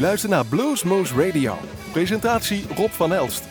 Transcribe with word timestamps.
luistert 0.00 0.32
naar 0.32 0.46
Bluesmoose 0.46 1.26
Radio. 1.26 1.54
Presentatie 1.92 2.64
Rob 2.76 2.90
van 2.90 3.12
Elst. 3.12 3.44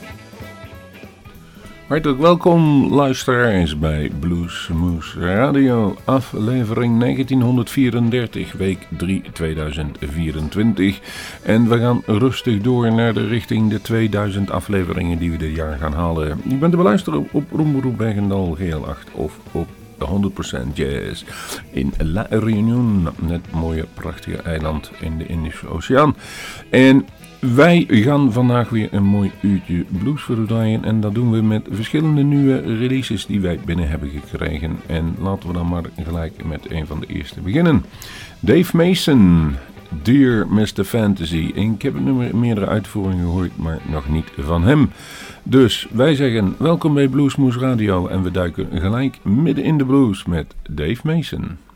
Hartelijk 1.88 2.20
welkom 2.20 2.94
luisteraars 2.94 3.80
bij 3.80 4.12
Bluesmoose 4.20 5.20
Radio, 5.20 5.96
aflevering 6.06 7.00
1934, 7.00 8.52
week 8.52 8.88
3 8.98 9.24
2024. 9.34 11.00
En 11.44 11.70
we 11.70 11.80
gaan 11.80 12.02
rustig 12.06 12.62
door 12.62 12.94
naar 12.94 13.14
de 13.14 13.28
richting 13.28 13.70
de 13.70 13.82
2000 13.82 14.52
afleveringen 14.52 15.18
die 15.18 15.32
we 15.32 15.38
dit 15.38 15.56
jaar 15.56 15.78
gaan 15.78 15.94
halen. 15.94 16.42
Je 16.48 16.56
bent 16.56 16.72
te 16.72 16.78
beluisteren 16.78 17.28
op 17.32 17.52
Roemberoep 17.52 17.98
Bergendal 17.98 18.58
GL8 18.60 19.12
of 19.14 19.40
op 19.52 19.68
100% 20.08 20.74
jazz 20.74 21.24
in 21.72 21.94
La 21.98 22.28
Réunion, 22.30 23.08
het 23.26 23.52
mooie 23.52 23.86
prachtige 23.94 24.42
eiland 24.42 24.92
in 25.00 25.18
de 25.18 25.26
Indische 25.26 25.68
Oceaan. 25.68 26.16
En 26.70 27.06
wij 27.40 27.86
gaan 27.90 28.32
vandaag 28.32 28.70
weer 28.70 28.88
een 28.92 29.04
mooi 29.04 29.32
uurtje 29.42 29.86
blues 30.00 30.22
voor 30.22 30.38
u 30.38 30.46
draaien 30.46 30.84
en 30.84 31.02
dat 31.02 31.14
doen 31.14 31.32
we 31.32 31.42
met 31.42 31.68
verschillende 31.72 32.24
nieuwe 32.24 32.60
releases 32.60 33.26
die 33.26 33.42
wij 33.42 33.60
binnen 33.66 33.90
hebben 33.90 34.10
gekregen. 34.10 34.80
En 34.86 35.16
laten 35.20 35.48
we 35.48 35.54
dan 35.54 35.68
maar 35.68 35.84
gelijk 36.04 36.46
met 36.46 36.72
een 36.72 36.88
van 36.88 37.00
de 37.00 37.06
eerste 37.06 37.42
beginnen. 37.42 37.86
Dave 38.40 38.78
Mason, 38.78 39.56
Dear 39.90 40.48
Mr. 40.48 40.84
Fantasy. 40.84 41.52
ik 41.56 41.82
heb 41.82 41.94
meerdere 42.34 42.68
uitvoeringen 42.68 43.26
gehoord, 43.26 43.58
maar 43.58 43.80
nog 43.92 44.10
niet 44.10 44.32
van 44.38 44.64
hem. 44.64 44.92
Dus 45.44 45.88
wij 45.92 46.16
zeggen 46.16 46.56
welkom 46.58 46.94
bij 46.94 47.08
Bluesmoes 47.08 47.58
Radio 47.58 48.08
en 48.08 48.24
we 48.24 48.32
duiken 48.32 48.68
gelijk 48.72 49.20
midden 49.24 49.64
in 49.64 49.78
de 49.78 49.86
blues 49.86 50.26
met 50.26 50.56
Dave 50.70 51.00
Mason. 51.04 51.69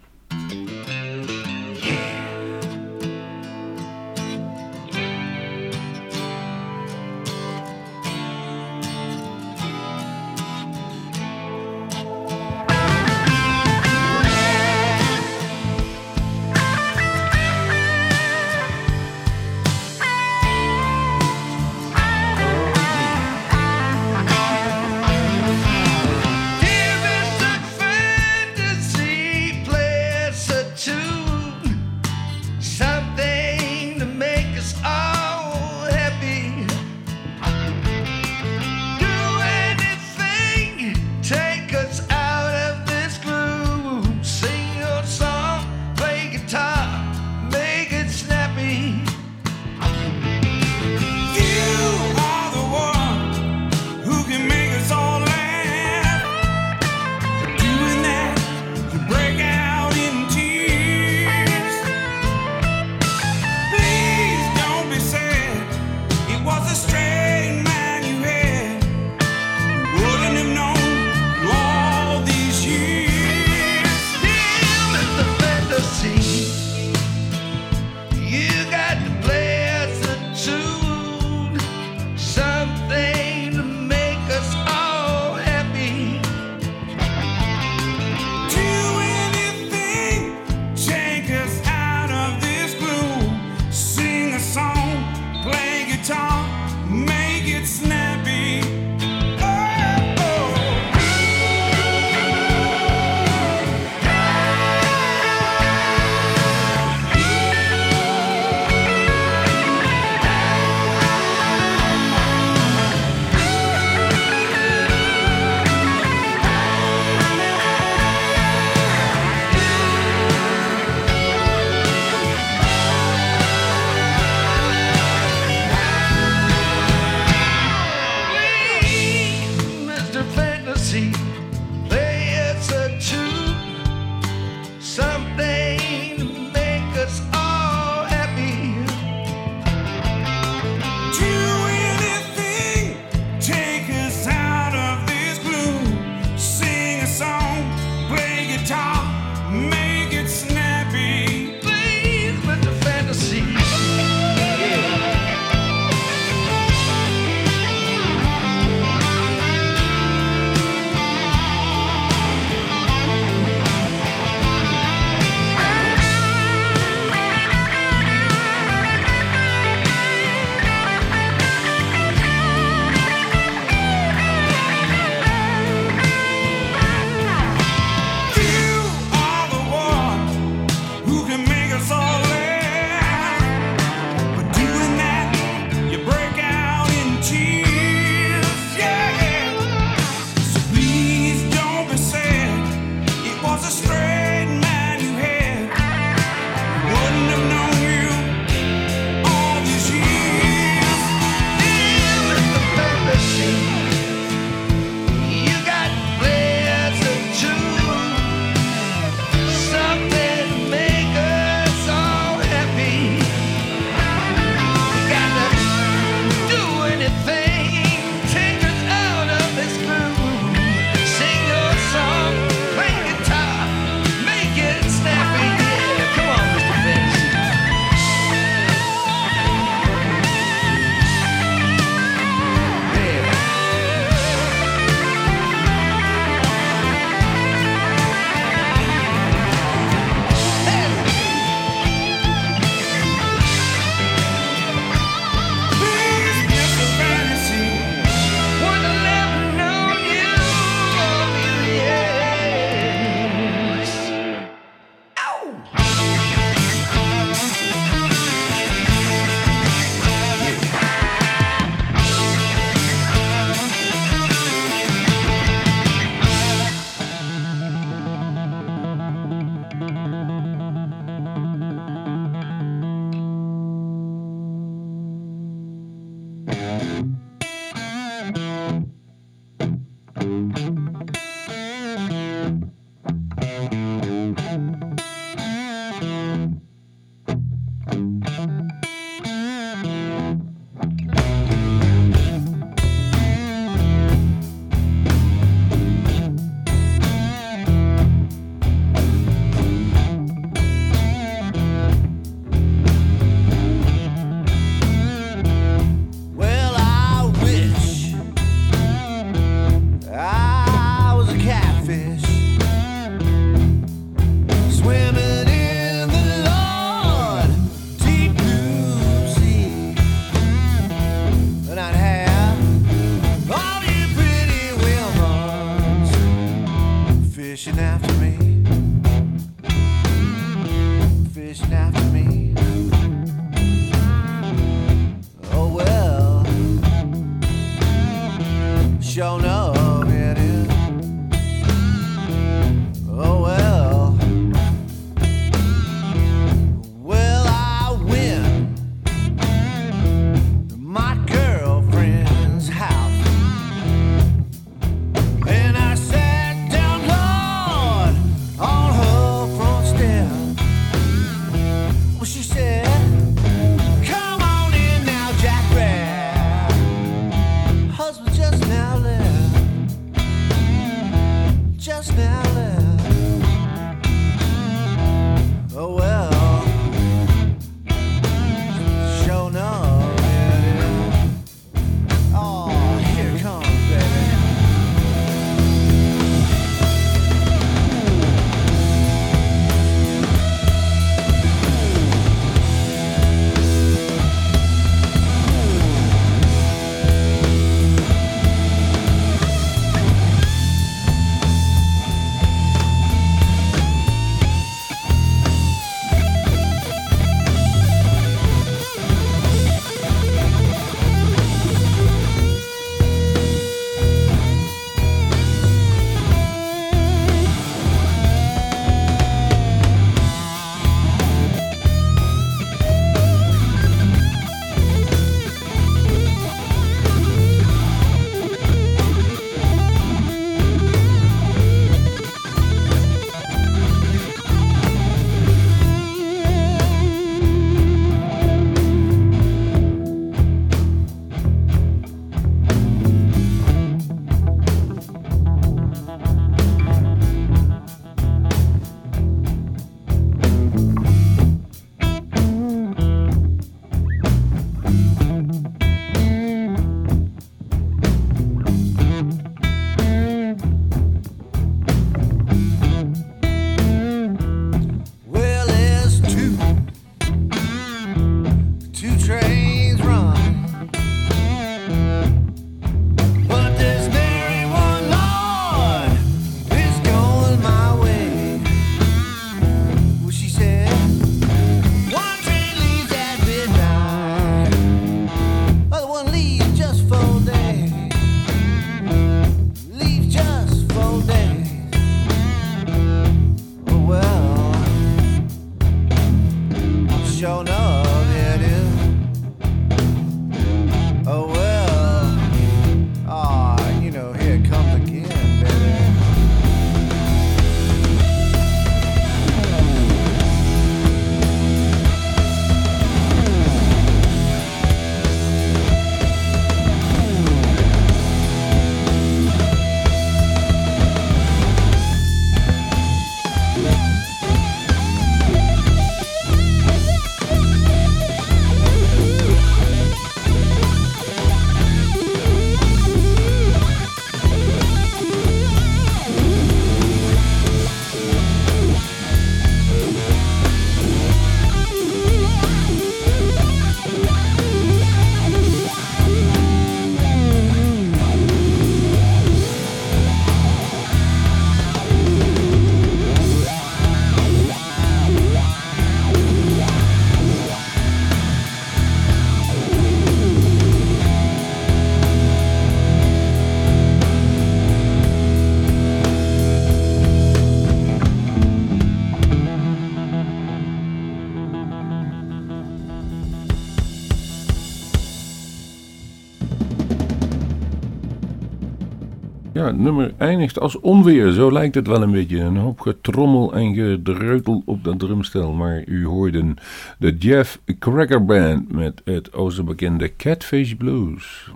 Nummer 580.03 580.33
eindigt 580.38 580.79
als 580.79 581.00
onweer. 581.00 581.51
Zo 581.51 581.72
lijkt 581.72 581.95
het 581.95 582.07
wel 582.07 582.22
een 582.22 582.31
beetje. 582.31 582.60
Een 582.60 582.77
hoop 582.77 583.00
getrommel 583.00 583.74
en 583.74 583.93
gedreutel 583.93 584.81
op 584.86 585.03
dat 585.03 585.19
drumstel. 585.19 585.72
Maar 585.72 586.03
u 586.05 586.25
hoorde 586.25 586.74
de 587.17 587.36
Jeff 587.38 587.79
Cracker 588.00 588.45
Band 588.45 588.91
met 588.91 589.22
het 589.25 589.53
oosterbekende 589.53 590.36
Catfish 590.36 590.93
Blues. 590.93 591.72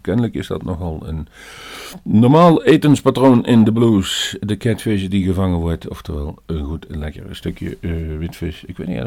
Kennelijk 0.00 0.34
is 0.34 0.46
dat 0.46 0.64
nogal 0.64 1.02
een 1.04 1.26
normaal 2.02 2.64
etenspatroon 2.64 3.46
in 3.46 3.64
de 3.64 3.72
blues. 3.72 4.36
De 4.40 4.56
catfish 4.56 5.06
die 5.06 5.24
gevangen 5.24 5.58
wordt. 5.58 5.88
Oftewel 5.88 6.38
een 6.46 6.64
goed 6.64 6.86
lekker 6.88 7.22
stukje 7.30 7.76
eh, 7.80 7.90
witvis. 8.18 8.64
Ik 8.66 8.76
weet 8.76 8.86
niet 8.86 8.96
uh, 8.98 9.06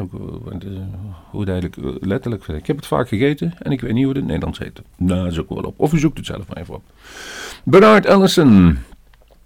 hoe 1.30 1.40
het 1.40 1.48
eigenlijk 1.48 1.76
uh, 1.76 1.94
letterlijk 2.00 2.46
Ik 2.46 2.66
heb 2.66 2.76
het 2.76 2.86
vaak 2.86 3.08
gegeten 3.08 3.54
en 3.58 3.72
ik 3.72 3.80
weet 3.80 3.92
niet 3.92 4.04
hoe 4.04 4.12
het 4.12 4.22
in 4.22 4.22
het 4.22 4.32
Nederlands 4.32 4.58
heet. 4.58 4.82
Nou, 4.96 5.32
zoek 5.32 5.48
wel 5.48 5.62
op. 5.62 5.74
Of 5.76 5.92
u 5.92 5.98
zoekt 5.98 6.16
het 6.16 6.26
zelf 6.26 6.48
maar 6.48 6.56
even 6.56 6.74
op. 6.74 6.82
Bernard 7.64 8.06
Ellison. 8.06 8.65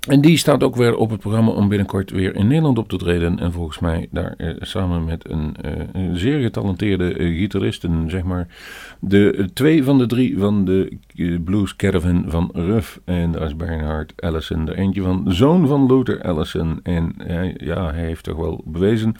En 0.08 0.20
die 0.20 0.36
staat 0.36 0.62
ook 0.62 0.76
weer 0.76 0.96
op 0.96 1.10
het 1.10 1.20
programma 1.20 1.50
om 1.50 1.68
binnenkort 1.68 2.10
weer 2.10 2.34
in 2.36 2.46
Nederland 2.46 2.78
op 2.78 2.88
te 2.88 2.96
treden. 2.96 3.38
En 3.38 3.52
volgens 3.52 3.78
mij 3.78 4.08
daar 4.10 4.34
eh, 4.36 4.54
samen 4.58 5.04
met 5.04 5.30
een, 5.30 5.56
eh, 5.56 6.02
zeer 6.12 6.40
getalenteerde 6.40 7.14
eh, 7.14 7.38
gitaristen, 7.38 8.10
zeg 8.10 8.22
maar. 8.22 8.46
De 9.00 9.50
twee 9.52 9.84
van 9.84 9.98
de 9.98 10.06
drie 10.06 10.38
van 10.38 10.64
de 10.64 10.98
Blues 11.44 11.76
Caravan 11.76 12.24
van 12.26 12.50
Ruff. 12.52 13.00
En 13.04 13.32
dat 13.32 13.42
is 13.42 13.56
Bernhard 13.56 14.12
Allison. 14.16 14.64
De 14.64 14.76
eentje 14.76 15.02
van 15.02 15.24
zoon 15.26 15.66
van 15.66 15.86
Luther 15.86 16.22
Allison. 16.22 16.80
En 16.82 17.14
ja, 17.56 17.90
hij 17.92 18.04
heeft 18.04 18.24
toch 18.24 18.36
wel 18.36 18.62
bewezen 18.64 19.16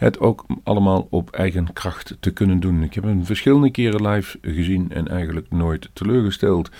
het 0.00 0.20
ook 0.20 0.46
allemaal 0.62 1.06
op 1.10 1.30
eigen 1.30 1.72
kracht 1.72 2.16
te 2.20 2.30
kunnen 2.30 2.60
doen. 2.60 2.82
Ik 2.82 2.94
heb 2.94 3.04
hem 3.04 3.24
verschillende 3.24 3.70
keren 3.70 4.08
live 4.08 4.38
gezien 4.42 4.92
en 4.92 5.08
eigenlijk 5.08 5.46
nooit 5.50 5.90
teleurgesteld. 5.92 6.70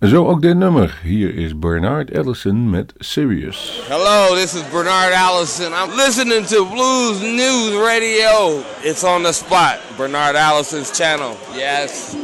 Zo 0.00 0.26
ook 0.26 0.42
dit 0.42 0.56
nummer. 0.56 0.98
Hier 1.02 1.34
is 1.34 1.58
Bernard 1.58 2.18
Allison 2.18 2.70
met 2.70 2.92
Sirius. 2.98 3.80
Hello, 3.88 4.34
this 4.34 4.54
is 4.54 4.62
Bernard 4.70 5.12
Allison. 5.14 5.72
I'm 5.72 5.96
listening 5.96 6.44
to 6.46 6.64
Blues 6.66 7.20
News 7.20 7.74
Radio. 7.86 8.62
It's 8.82 9.04
on 9.04 9.22
the 9.22 9.32
spot. 9.32 9.78
Bernard 9.96 10.36
Allison's 10.36 10.90
channel. 10.96 11.36
Yes. 11.54 12.14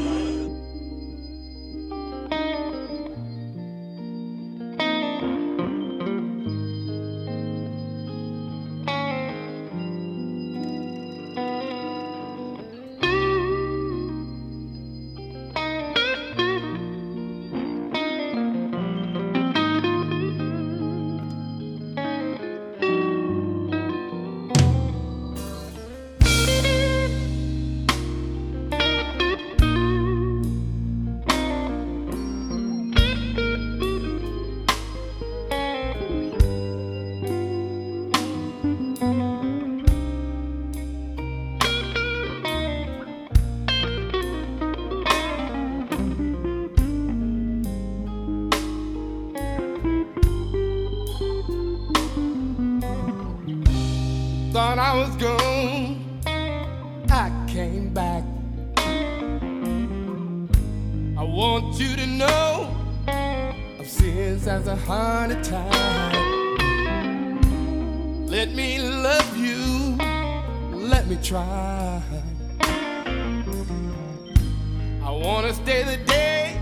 I 75.52 75.54
wanna 75.54 75.64
stay 75.66 75.82
the 75.82 76.04
day, 76.04 76.60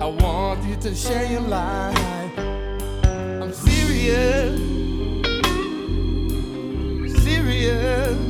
I 0.00 0.06
want 0.06 0.62
you 0.64 0.76
to 0.76 0.94
share 0.94 1.26
your 1.26 1.40
life. 1.40 2.38
I'm 2.38 3.52
serious, 3.52 4.60
serious, 7.24 8.29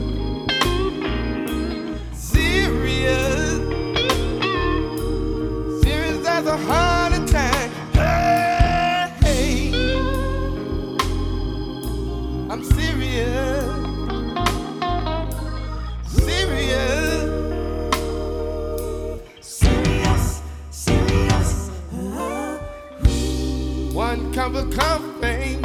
of 24.70 24.78
coffee, 24.78 25.58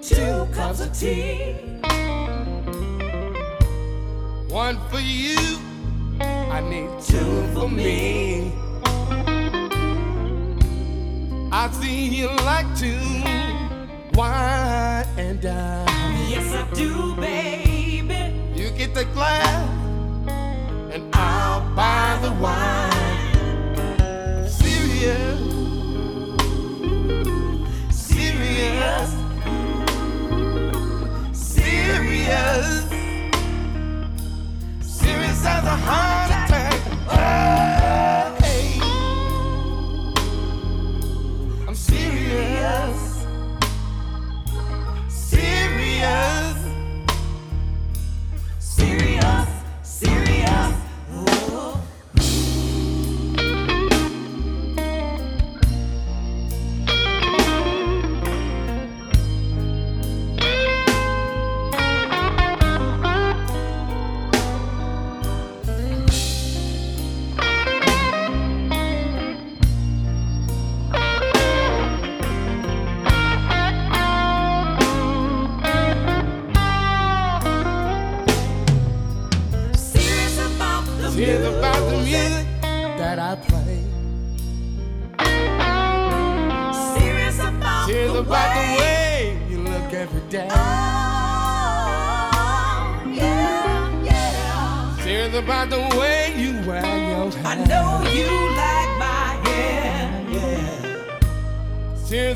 two 0.00 0.46
cups 0.52 0.80
of 0.80 0.98
tea. 0.98 1.54
One 4.48 4.78
for 4.90 5.00
you, 5.00 5.36
I 6.20 6.60
need 6.60 6.90
two 7.02 7.48
for 7.54 7.68
me. 7.68 8.52
I 11.54 11.70
see 11.70 12.08
you 12.08 12.28
like 12.44 12.74
to 12.78 12.98
wine 14.14 15.06
and 15.16 15.40
dine. 15.40 15.86
Yes, 16.28 16.52
I 16.54 16.74
do, 16.74 17.14
baby. 17.16 18.34
You 18.54 18.70
get 18.70 18.94
the 18.94 19.04
glass, 19.06 19.68
and 20.92 21.14
I'll 21.14 21.74
buy 21.74 22.18
the 22.22 22.32
wine. 22.42 22.61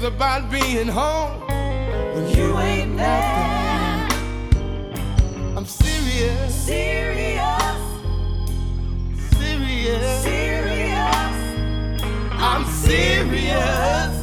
About 0.06 0.50
being 0.52 0.86
home. 0.86 1.40
when 2.14 2.28
You 2.30 2.58
ain't 2.58 2.96
there. 2.96 4.08
I'm 5.56 5.64
serious, 5.66 6.54
Serious, 6.54 7.80
serious. 9.36 10.22
serious. 10.22 11.36
I'm 12.38 12.64
serious. 12.66 14.14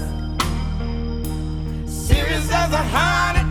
Serious 1.85 2.51
as 2.51 2.71
a 2.71 2.83
heart 2.95 3.42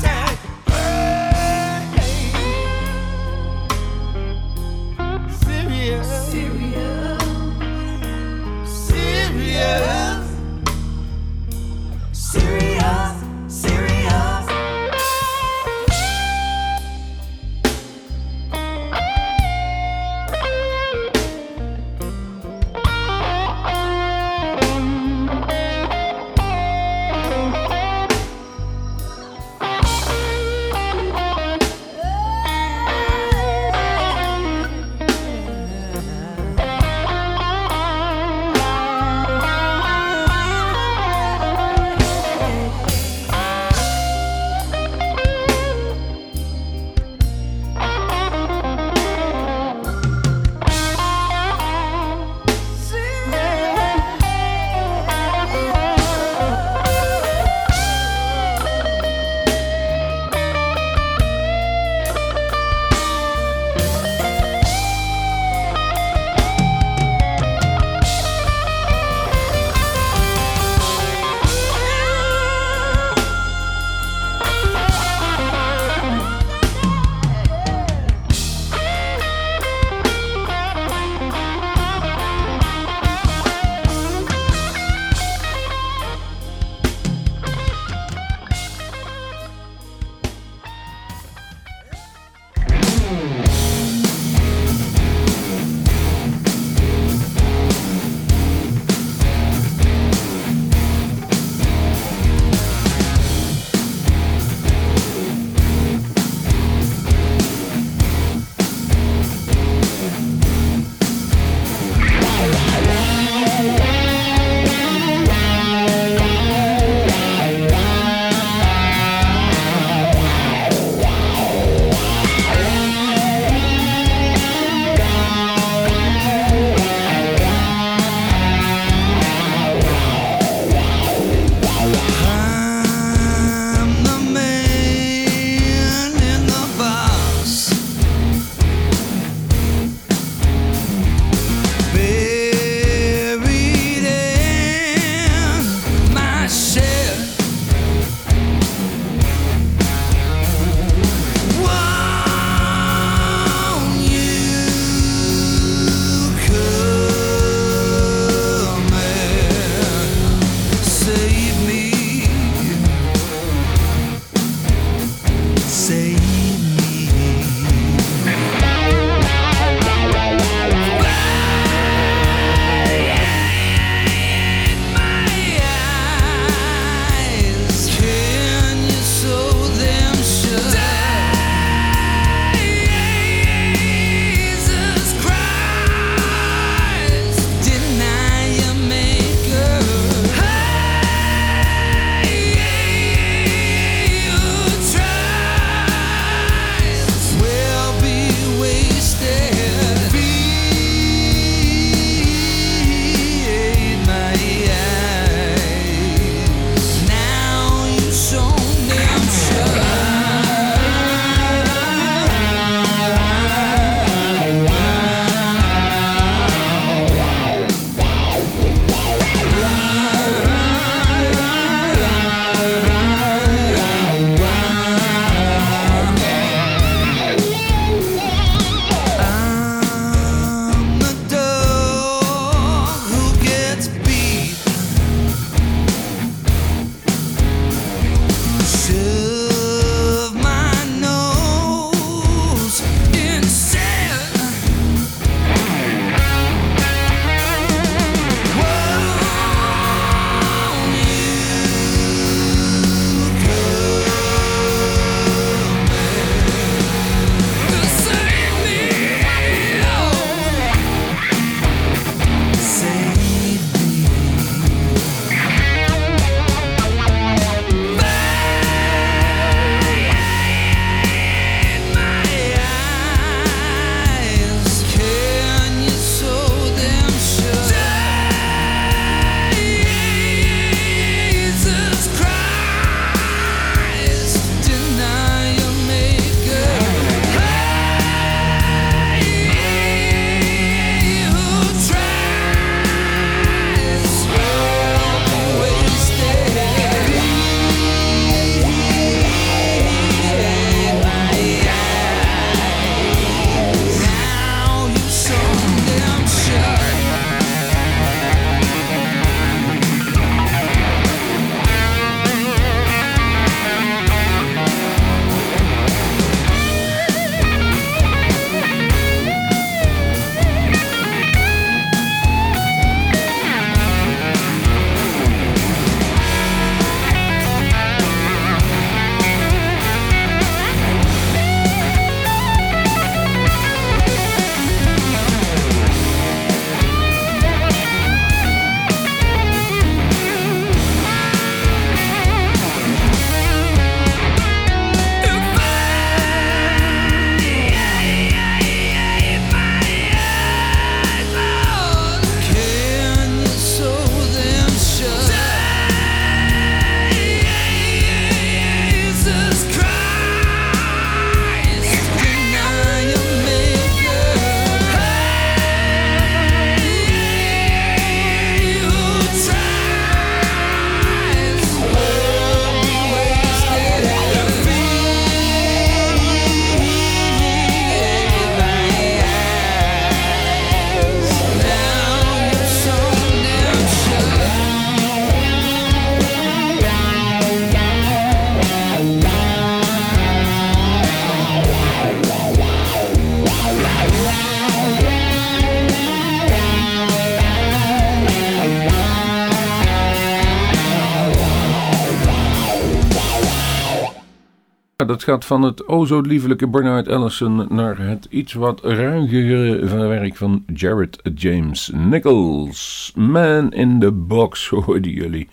dat 405.05 405.25
gaat 405.25 405.45
van 405.45 405.63
het 405.63 405.89
o 405.89 406.05
zo 406.05 406.21
liefelijke 406.21 406.69
Bernard 406.69 407.09
Ellison 407.09 407.67
naar 407.69 407.99
het 407.99 408.27
iets 408.31 408.53
wat 408.53 408.85
ruigere 408.85 409.87
werk 410.09 410.37
van 410.37 410.65
Jared 410.75 411.21
James 411.35 411.91
Nichols. 411.95 413.13
Man 413.15 413.73
in 413.73 414.01
the 414.01 414.13
Box 414.13 414.69
hoorden 414.69 415.13
jullie. 415.13 415.49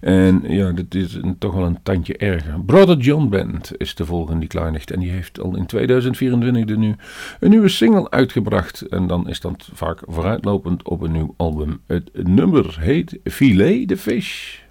En 0.00 0.42
ja, 0.48 0.72
dat 0.72 0.94
is 0.94 1.14
een, 1.14 1.38
toch 1.38 1.54
wel 1.54 1.66
een 1.66 1.82
tandje 1.82 2.16
erger. 2.16 2.60
Brother 2.66 2.96
John 2.96 3.28
Band 3.28 3.72
is 3.76 3.94
de 3.94 4.06
volgende 4.06 4.46
die. 4.46 4.90
En 4.90 5.00
die 5.00 5.10
heeft 5.10 5.40
al 5.40 5.56
in 5.56 5.66
2024 5.66 6.64
de 6.64 6.76
nu 6.76 6.96
een 7.40 7.50
nieuwe 7.50 7.68
single 7.68 8.10
uitgebracht. 8.10 8.80
En 8.82 9.06
dan 9.06 9.28
is 9.28 9.40
dat 9.40 9.68
vaak 9.72 10.00
vooruitlopend 10.06 10.82
op 10.82 11.00
een 11.00 11.12
nieuw 11.12 11.34
album. 11.36 11.80
Het 11.86 12.10
nummer 12.12 12.76
heet 12.80 13.18
Filet 13.24 13.88
de 13.88 13.96
Fish. 13.96 14.62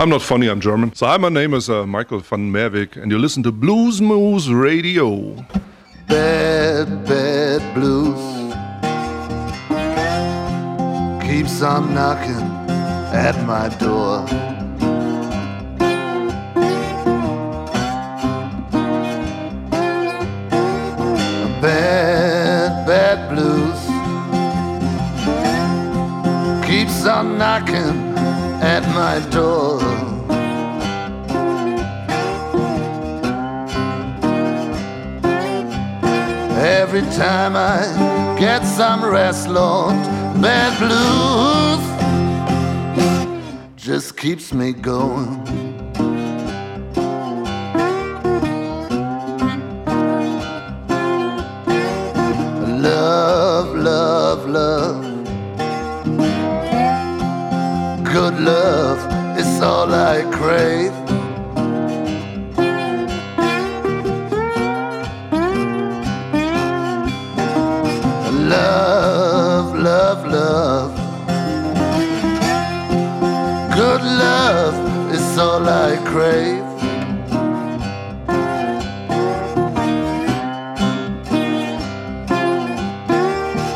I'm 0.00 0.08
not 0.08 0.22
funny, 0.22 0.48
I'm 0.48 0.62
German. 0.62 0.94
So, 0.94 1.04
hi, 1.04 1.18
my 1.18 1.28
name 1.28 1.52
is 1.52 1.68
uh, 1.68 1.86
Michael 1.86 2.20
van 2.20 2.50
Merwyk, 2.50 2.96
and 2.96 3.12
you 3.12 3.18
listen 3.18 3.42
to 3.42 3.52
Blues 3.52 4.00
Moose 4.00 4.48
Radio. 4.48 5.34
Bad, 6.08 7.04
bad 7.04 7.74
blues 7.74 8.18
keeps 11.22 11.60
on 11.60 11.92
knocking 11.92 12.40
at 13.12 13.36
my 13.46 13.68
door. 13.76 14.24
Bad, 21.60 22.86
bad 22.86 23.28
blues 23.28 23.80
keeps 26.66 27.04
on 27.04 27.36
knocking 27.36 28.10
at 28.62 28.82
my 28.94 29.18
door. 29.30 29.89
Every 37.00 37.16
time 37.16 37.56
I 37.56 38.36
get 38.38 38.62
some 38.62 39.02
rest, 39.02 39.48
Lord, 39.48 39.94
bad 40.42 40.76
blues 40.78 41.80
just 43.74 44.18
keeps 44.18 44.52
me 44.52 44.74
going. 44.74 45.42
Love, 52.82 53.74
love, 53.74 54.46
love. 54.46 55.02
Good 58.04 58.40
love 58.40 59.38
is 59.38 59.62
all 59.62 59.94
I 59.94 60.20
crave. 60.30 60.99
Crave. 76.10 76.64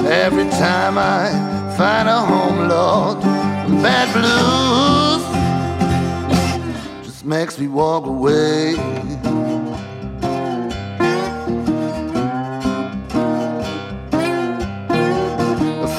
Every 0.06 0.48
time 0.58 0.98
I 0.98 1.30
find 1.76 2.08
a 2.08 2.18
home, 2.18 2.68
Lord, 2.68 3.20
bad 3.82 4.08
blues 4.12 5.22
just 7.04 7.24
makes 7.24 7.56
me 7.56 7.68
walk 7.68 8.06
away. 8.06 8.74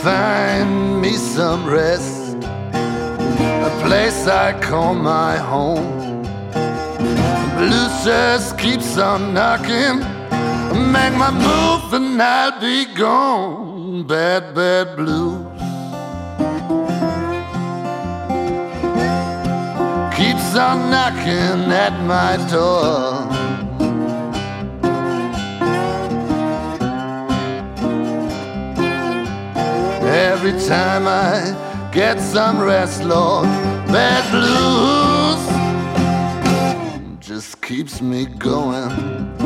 Find 0.04 1.02
me 1.02 1.14
some 1.14 1.66
rest, 1.66 2.36
a 3.70 3.72
place 3.84 4.28
I 4.28 4.54
call 4.62 4.94
my 4.94 5.38
home. 5.38 6.15
Just 8.06 8.60
keeps 8.60 8.98
on 8.98 9.34
knocking. 9.34 10.00
Make 10.92 11.16
my 11.16 11.32
move 11.32 11.94
and 11.94 12.22
I'll 12.22 12.60
be 12.60 12.86
gone. 12.94 14.06
Bad, 14.06 14.54
bad 14.54 14.96
blues. 14.96 15.42
Keeps 20.16 20.56
on 20.56 20.92
knocking 20.92 21.72
at 21.72 21.96
my 22.06 22.36
door. 22.52 23.26
Every 30.04 30.60
time 30.68 31.08
I 31.08 31.90
get 31.92 32.20
some 32.20 32.60
rest, 32.60 33.04
Lord, 33.04 33.46
bad 33.88 34.30
blues 34.30 35.05
keeps 37.66 38.00
me 38.00 38.26
going. 38.26 39.45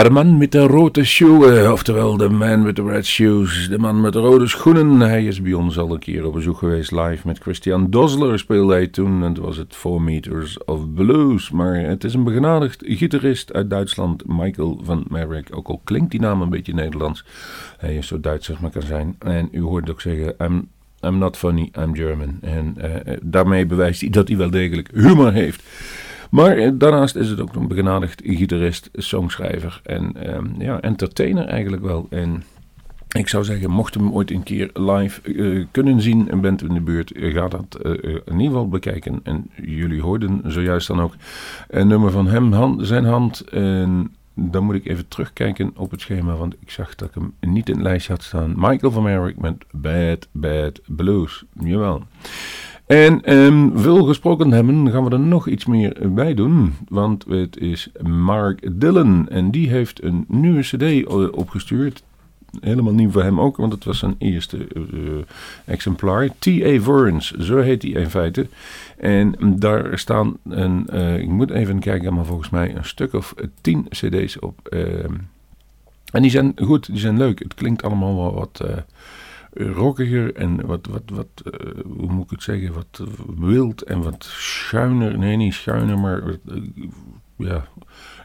Der 0.00 0.12
man 0.12 0.38
met 0.38 0.52
de 0.52 0.66
rode 0.66 1.04
schoenen, 1.04 1.72
oftewel 1.72 2.16
de 2.16 2.28
man 2.28 2.64
with 2.64 2.74
the 2.74 2.82
red 2.82 3.06
shoes, 3.06 3.68
de 3.68 3.78
man 3.78 4.00
met 4.00 4.12
de 4.12 4.18
rode 4.18 4.46
schoenen. 4.46 5.00
Hij 5.00 5.24
is 5.24 5.42
bij 5.42 5.52
ons 5.52 5.78
al 5.78 5.92
een 5.92 5.98
keer 5.98 6.26
op 6.26 6.32
bezoek 6.32 6.58
geweest 6.58 6.90
live 6.90 7.26
met 7.26 7.38
Christian 7.38 7.90
Dosler 7.90 8.38
speelde 8.38 8.72
hij 8.72 8.86
toen. 8.86 9.22
En 9.22 9.28
het 9.28 9.38
was 9.38 9.56
het 9.56 9.76
4 9.76 10.00
Meters 10.00 10.64
of 10.64 10.92
Blues. 10.94 11.50
Maar 11.50 11.74
het 11.74 12.04
is 12.04 12.14
een 12.14 12.24
begenadigd 12.24 12.82
gitarist 12.86 13.52
uit 13.52 13.70
Duitsland, 13.70 14.22
Michael 14.26 14.80
van 14.82 15.04
Merrick. 15.08 15.48
Ook 15.56 15.68
al 15.68 15.80
klinkt 15.84 16.10
die 16.10 16.20
naam 16.20 16.42
een 16.42 16.50
beetje 16.50 16.74
Nederlands. 16.74 17.24
Hij 17.78 17.96
is 17.96 18.06
zo 18.06 18.20
Duits 18.20 18.46
zeg 18.46 18.60
maar 18.60 18.70
kan 18.70 18.82
zijn. 18.82 19.16
En 19.18 19.48
u 19.52 19.60
hoort 19.60 19.90
ook 19.90 20.00
zeggen, 20.00 20.34
I'm, 20.38 20.68
I'm 21.00 21.18
not 21.18 21.36
funny, 21.36 21.70
I'm 21.78 21.94
German. 21.94 22.38
En 22.40 22.74
eh, 22.76 23.16
daarmee 23.22 23.66
bewijst 23.66 24.00
hij 24.00 24.10
dat 24.10 24.28
hij 24.28 24.36
wel 24.36 24.50
degelijk 24.50 24.90
humor 24.94 25.32
heeft. 25.32 25.62
Maar 26.30 26.56
eh, 26.56 26.70
daarnaast 26.74 27.16
is 27.16 27.28
het 27.28 27.40
ook 27.40 27.54
een 27.54 27.68
begenadigd 27.68 28.22
gitarist, 28.24 28.88
songschrijver 28.92 29.80
en 29.84 30.12
ehm, 30.16 30.46
ja, 30.58 30.80
entertainer 30.80 31.46
eigenlijk 31.46 31.82
wel. 31.82 32.06
En 32.10 32.42
ik 33.16 33.28
zou 33.28 33.44
zeggen, 33.44 33.70
mocht 33.70 33.94
hem 33.94 34.12
ooit 34.12 34.30
een 34.30 34.42
keer 34.42 34.70
live 34.72 35.32
eh, 35.32 35.64
kunnen 35.70 36.00
zien 36.00 36.30
en 36.30 36.40
bent 36.40 36.62
in 36.62 36.74
de 36.74 36.80
buurt, 36.80 37.12
eh, 37.12 37.32
ga 37.34 37.48
dat 37.48 37.78
in 37.82 38.32
ieder 38.32 38.46
geval 38.46 38.68
bekijken. 38.68 39.20
En 39.22 39.50
jullie 39.62 40.02
hoorden 40.02 40.40
zojuist 40.44 40.86
dan 40.86 41.00
ook 41.00 41.14
een 41.68 41.88
nummer 41.88 42.10
van 42.10 42.26
hem, 42.26 42.84
zijn 42.84 43.04
hand. 43.04 43.40
En 43.40 44.14
dan 44.34 44.64
moet 44.64 44.74
ik 44.74 44.86
even 44.86 45.08
terugkijken 45.08 45.72
op 45.76 45.90
het 45.90 46.00
schema, 46.00 46.34
want 46.34 46.54
ik 46.60 46.70
zag 46.70 46.94
dat 46.94 47.08
ik 47.08 47.14
hem 47.14 47.52
niet 47.52 47.68
in 47.68 47.74
het 47.74 47.84
lijstje 47.84 48.12
had 48.12 48.22
staan. 48.22 48.52
Michael 48.56 48.92
van 48.92 49.02
Merrick 49.02 49.38
met 49.38 49.64
Bad 49.70 50.28
Bad 50.32 50.80
Blues. 50.86 51.44
Jawel. 51.52 52.02
En 52.90 53.24
ehm, 53.24 53.68
veel 53.74 54.04
gesproken 54.04 54.52
hebben, 54.52 54.90
gaan 54.90 55.04
we 55.04 55.10
er 55.10 55.20
nog 55.20 55.48
iets 55.48 55.66
meer 55.66 56.12
bij 56.12 56.34
doen. 56.34 56.74
Want 56.88 57.24
het 57.28 57.56
is 57.56 57.90
Mark 58.02 58.80
Dillon. 58.80 59.28
En 59.28 59.50
die 59.50 59.68
heeft 59.68 60.02
een 60.02 60.24
nieuwe 60.28 60.60
CD 60.60 60.82
eh, 60.82 61.32
opgestuurd. 61.32 62.02
Helemaal 62.60 62.92
nieuw 62.92 63.10
voor 63.10 63.22
hem 63.22 63.40
ook, 63.40 63.56
want 63.56 63.72
het 63.72 63.84
was 63.84 63.98
zijn 63.98 64.14
eerste 64.18 64.56
eh, 64.74 64.82
exemplaar. 65.64 66.28
T.A. 66.38 66.80
Verns, 66.80 67.30
zo 67.30 67.58
heet 67.58 67.82
hij 67.82 67.90
in 67.90 68.10
feite. 68.10 68.46
En 68.96 69.34
daar 69.58 69.98
staan, 69.98 70.36
een, 70.48 70.88
eh, 70.88 71.18
ik 71.18 71.28
moet 71.28 71.50
even 71.50 71.78
kijken, 71.78 72.14
maar 72.14 72.24
volgens 72.24 72.50
mij 72.50 72.76
een 72.76 72.84
stuk 72.84 73.12
of 73.12 73.34
tien 73.60 73.86
CD's 73.88 74.38
op. 74.40 74.68
ehm. 74.68 75.14
en 76.12 76.22
die 76.22 76.30
zijn 76.30 76.52
goed, 76.56 76.86
die 76.86 77.00
zijn 77.00 77.18
leuk. 77.18 77.38
Het 77.38 77.54
klinkt 77.54 77.82
allemaal 77.82 78.16
wel 78.16 78.34
wat. 78.34 78.64
Rockiger 79.52 80.34
en 80.34 80.66
wat, 80.66 80.86
wat, 80.86 81.02
wat 81.06 81.52
eh, 81.52 81.70
hoe 81.84 82.12
moet 82.12 82.24
ik 82.24 82.30
het 82.30 82.42
zeggen, 82.42 82.72
wat 82.72 83.02
wild 83.38 83.82
en 83.82 84.02
wat 84.02 84.24
schuiner. 84.24 85.18
Nee, 85.18 85.36
niet 85.36 85.54
schuiner, 85.54 85.98
maar 85.98 86.22
eh, 86.28 86.36
ja, 87.36 87.68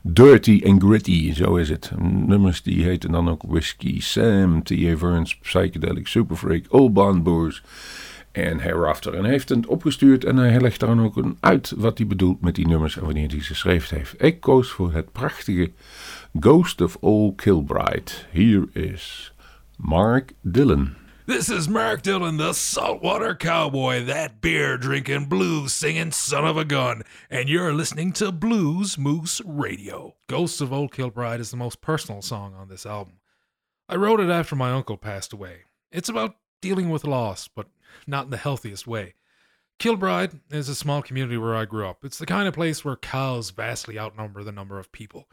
dirty 0.04 0.62
en 0.64 0.82
gritty, 0.82 1.34
zo 1.34 1.56
is 1.56 1.70
het. 1.70 1.92
Nummers 2.00 2.64
die 2.64 2.84
heten 2.84 3.12
dan 3.12 3.30
ook 3.30 3.44
Whiskey 3.48 4.00
Sam, 4.00 4.64
T.A. 4.64 4.98
Verns, 4.98 5.38
Psychedelic 5.38 6.08
Superfreak, 6.08 6.66
Old 6.70 6.94
Bond 6.94 7.24
Boers 7.24 7.64
en 8.32 8.60
Hereafter. 8.60 9.14
En 9.14 9.22
hij 9.22 9.32
heeft 9.32 9.50
het 9.50 9.66
opgestuurd 9.66 10.24
en 10.24 10.38
hij 10.38 10.62
legt 10.62 10.80
dan 10.80 11.02
ook 11.02 11.16
een 11.16 11.38
uit 11.40 11.74
wat 11.78 11.98
hij 11.98 12.08
bedoelt 12.08 12.42
met 12.42 12.56
die 12.56 12.68
nummers 12.68 12.98
en 12.98 13.06
wanneer 13.06 13.30
hij 13.30 13.42
ze 13.42 13.46
geschreven 13.46 13.98
heeft. 13.98 14.24
Ik 14.24 14.40
koos 14.40 14.70
voor 14.70 14.94
het 14.94 15.12
prachtige 15.12 15.72
Ghost 16.40 16.82
of 16.82 16.98
Old 17.00 17.36
Kilbride. 17.36 18.12
Hier 18.32 18.68
is 18.72 19.34
Mark 19.78 20.34
Dillon. 20.42 21.05
This 21.28 21.50
is 21.50 21.68
Mark 21.68 22.04
Dillon, 22.04 22.38
the 22.38 22.54
saltwater 22.54 23.34
cowboy, 23.34 24.04
that 24.04 24.42
beer 24.42 24.78
drinking, 24.78 25.26
blues 25.26 25.74
singing 25.74 26.12
son 26.12 26.46
of 26.46 26.56
a 26.56 26.64
gun, 26.64 27.02
and 27.32 27.50
you're 27.50 27.74
listening 27.74 28.14
to 28.14 28.32
Bluesmoose 28.32 29.42
Radio. 29.44 30.18
Ghosts 30.28 30.62
of 30.62 30.72
Old 30.72 30.92
Kilbride 30.92 31.40
is 31.40 31.50
the 31.50 31.58
most 31.58 31.82
personal 31.82 32.22
song 32.22 32.54
on 32.54 32.68
this 32.68 32.86
album. 32.86 33.16
I 33.90 33.96
wrote 33.96 34.20
it 34.20 34.30
after 34.30 34.56
my 34.56 34.72
uncle 34.72 34.98
passed 34.98 35.34
away. 35.34 35.62
It's 35.92 36.10
about 36.10 36.36
dealing 36.62 36.92
with 36.92 37.08
loss, 37.08 37.48
but 37.48 37.70
not 38.06 38.26
in 38.26 38.30
the 38.30 38.38
healthiest 38.38 38.86
way. 38.86 39.16
Kilbride 39.80 40.42
is 40.52 40.70
a 40.70 40.76
small 40.76 41.02
community 41.02 41.38
where 41.38 41.56
I 41.56 41.66
grew 41.66 41.88
up. 41.88 42.06
It's 42.06 42.20
the 42.20 42.28
kind 42.28 42.48
of 42.48 42.54
place 42.54 42.86
where 42.86 42.98
cows 42.98 43.50
vastly 43.50 43.98
outnumber 43.98 44.44
the 44.44 44.52
number 44.52 44.78
of 44.78 44.92
people. 44.92 45.28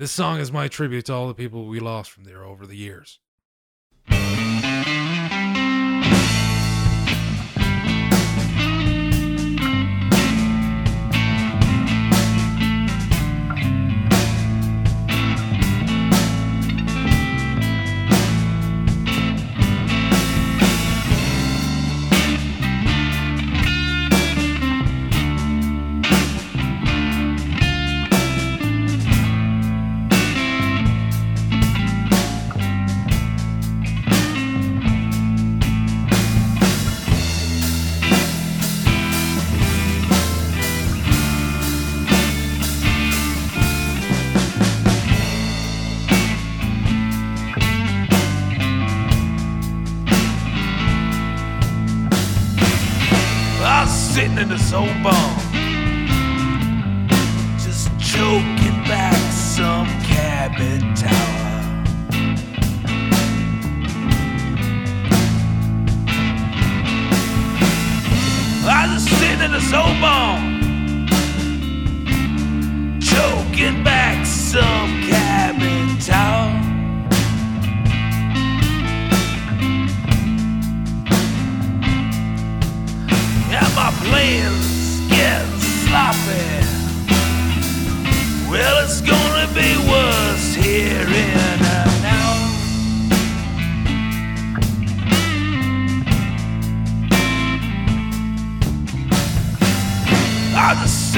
This 0.00 0.10
song 0.10 0.40
is 0.40 0.50
my 0.50 0.66
tribute 0.66 1.06
to 1.06 1.14
all 1.14 1.28
the 1.28 1.34
people 1.34 1.68
we 1.68 1.78
lost 1.78 2.10
from 2.10 2.24
there 2.24 2.42
over 2.42 2.66
the 2.66 2.76
years. 2.76 3.20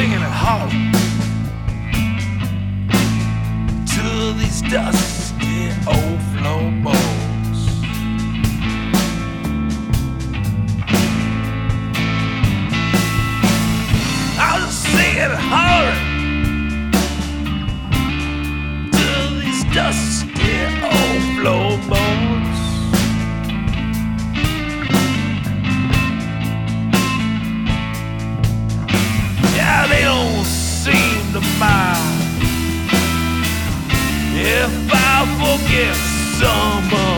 Singing 0.04 0.20
it 0.20 0.36
hard 0.44 0.70
to 3.94 4.32
these 4.38 4.60
dusty 4.70 5.70
old 5.86 6.20
floorboards. 6.32 7.60
I 14.38 14.60
was 14.62 14.74
singing 14.74 15.36
hard 15.52 15.94
to 18.92 19.08
these 19.40 19.64
dusty 19.74 20.33
if 34.36 34.72
I 34.92 35.24
forget 35.38 35.94
some 36.38 37.13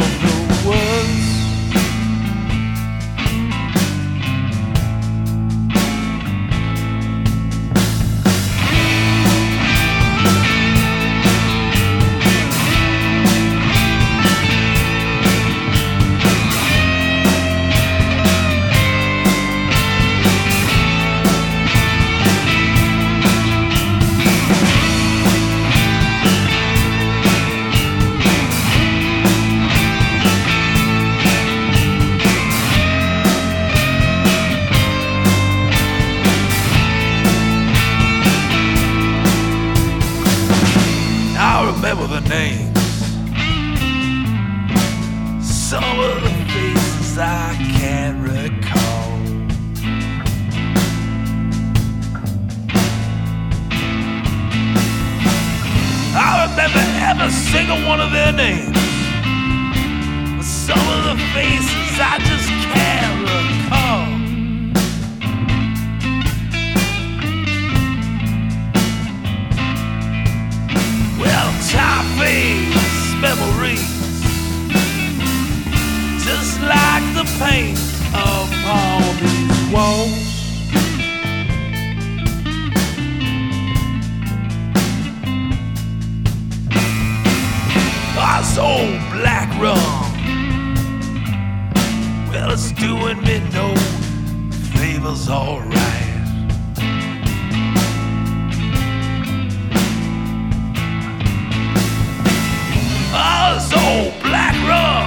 paint 77.38 77.78
all 78.14 79.12
these 79.20 79.72
walls. 79.72 80.26
I 88.18 88.42
sold 88.42 89.00
black 89.12 89.48
rum. 89.60 90.02
Well, 92.30 92.50
it's 92.52 92.72
doing 92.72 93.20
me 93.22 93.40
no 93.52 93.74
favors, 94.74 95.28
alright. 95.28 96.06
us 103.56 103.72
old 103.72 104.22
black 104.22 104.54
rum. 104.68 105.05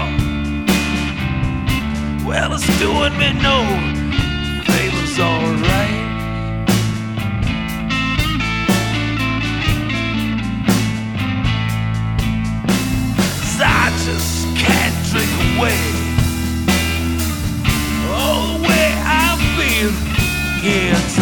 Well, 2.30 2.54
it's 2.54 2.78
doing 2.78 3.18
me 3.18 3.34
no 3.42 3.66
favors, 4.64 5.20
alright. 5.20 5.98
I 13.62 13.90
just 14.06 14.46
can't 14.56 14.96
drink 15.10 15.32
away. 15.58 15.80
Oh, 18.12 18.58
the 18.58 18.68
way 18.68 18.94
I 19.04 19.36
feel 19.58 19.90
here 20.62 21.19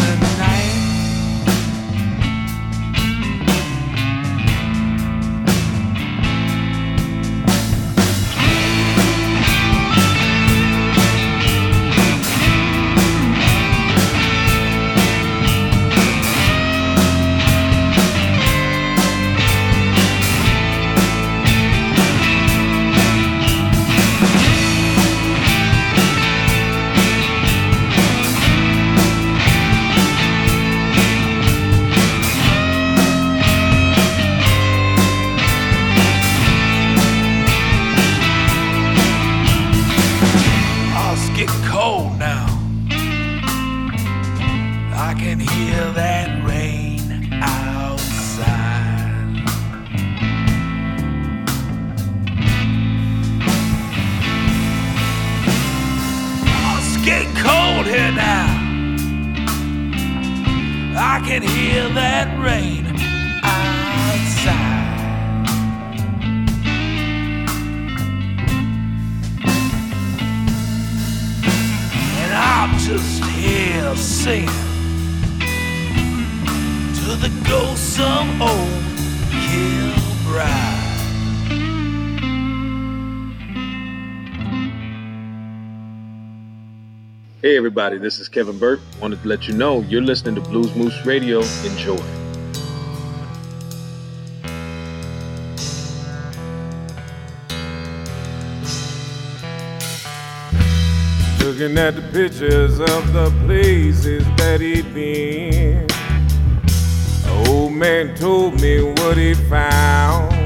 I 61.18 61.20
can 61.20 61.42
hear 61.42 61.88
that 61.94 62.28
rain 62.38 62.86
outside. 63.42 64.54
and 72.22 72.32
I'm 72.32 72.78
just 72.78 73.24
here 73.34 73.96
singing 73.96 74.46
to 76.94 77.16
the 77.16 77.32
ghosts 77.48 77.98
of 77.98 78.40
old 78.40 78.84
Kilbride. 79.50 80.77
Hey 87.40 87.56
everybody, 87.56 87.98
this 87.98 88.18
is 88.18 88.28
Kevin 88.28 88.58
Burt. 88.58 88.80
Wanted 89.00 89.22
to 89.22 89.28
let 89.28 89.46
you 89.46 89.54
know 89.54 89.82
you're 89.82 90.02
listening 90.02 90.34
to 90.34 90.40
Bluesmoose 90.40 91.04
Radio. 91.04 91.38
Enjoy. 91.38 91.94
Looking 101.44 101.78
at 101.78 101.94
the 101.94 102.02
pictures 102.12 102.80
of 102.80 103.12
the 103.12 103.32
places 103.46 104.24
that 104.38 104.60
he'd 104.60 104.92
been. 104.92 105.86
Old 107.46 107.72
man 107.72 108.16
told 108.16 108.60
me 108.60 108.82
what 108.82 109.16
he 109.16 109.34
found. 109.34 110.37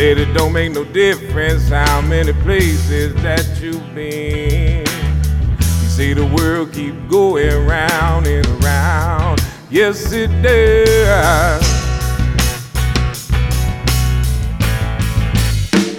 Said 0.00 0.16
it 0.16 0.32
don't 0.32 0.54
make 0.54 0.72
no 0.72 0.82
difference 0.82 1.68
how 1.68 2.00
many 2.00 2.32
places 2.32 3.12
that 3.16 3.46
you've 3.60 3.94
been. 3.94 4.78
You 5.58 5.88
say 5.90 6.14
the 6.14 6.24
world 6.24 6.72
keep 6.72 6.94
going 7.06 7.66
round 7.66 8.26
and 8.26 8.46
around. 8.64 9.44
Yes, 9.68 10.10
it 10.12 10.28
does. 10.40 11.60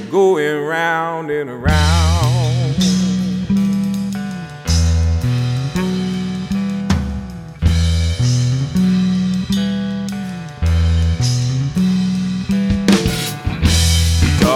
Going 0.10 0.66
round 0.66 1.30
and 1.30 1.52
around. 1.52 2.01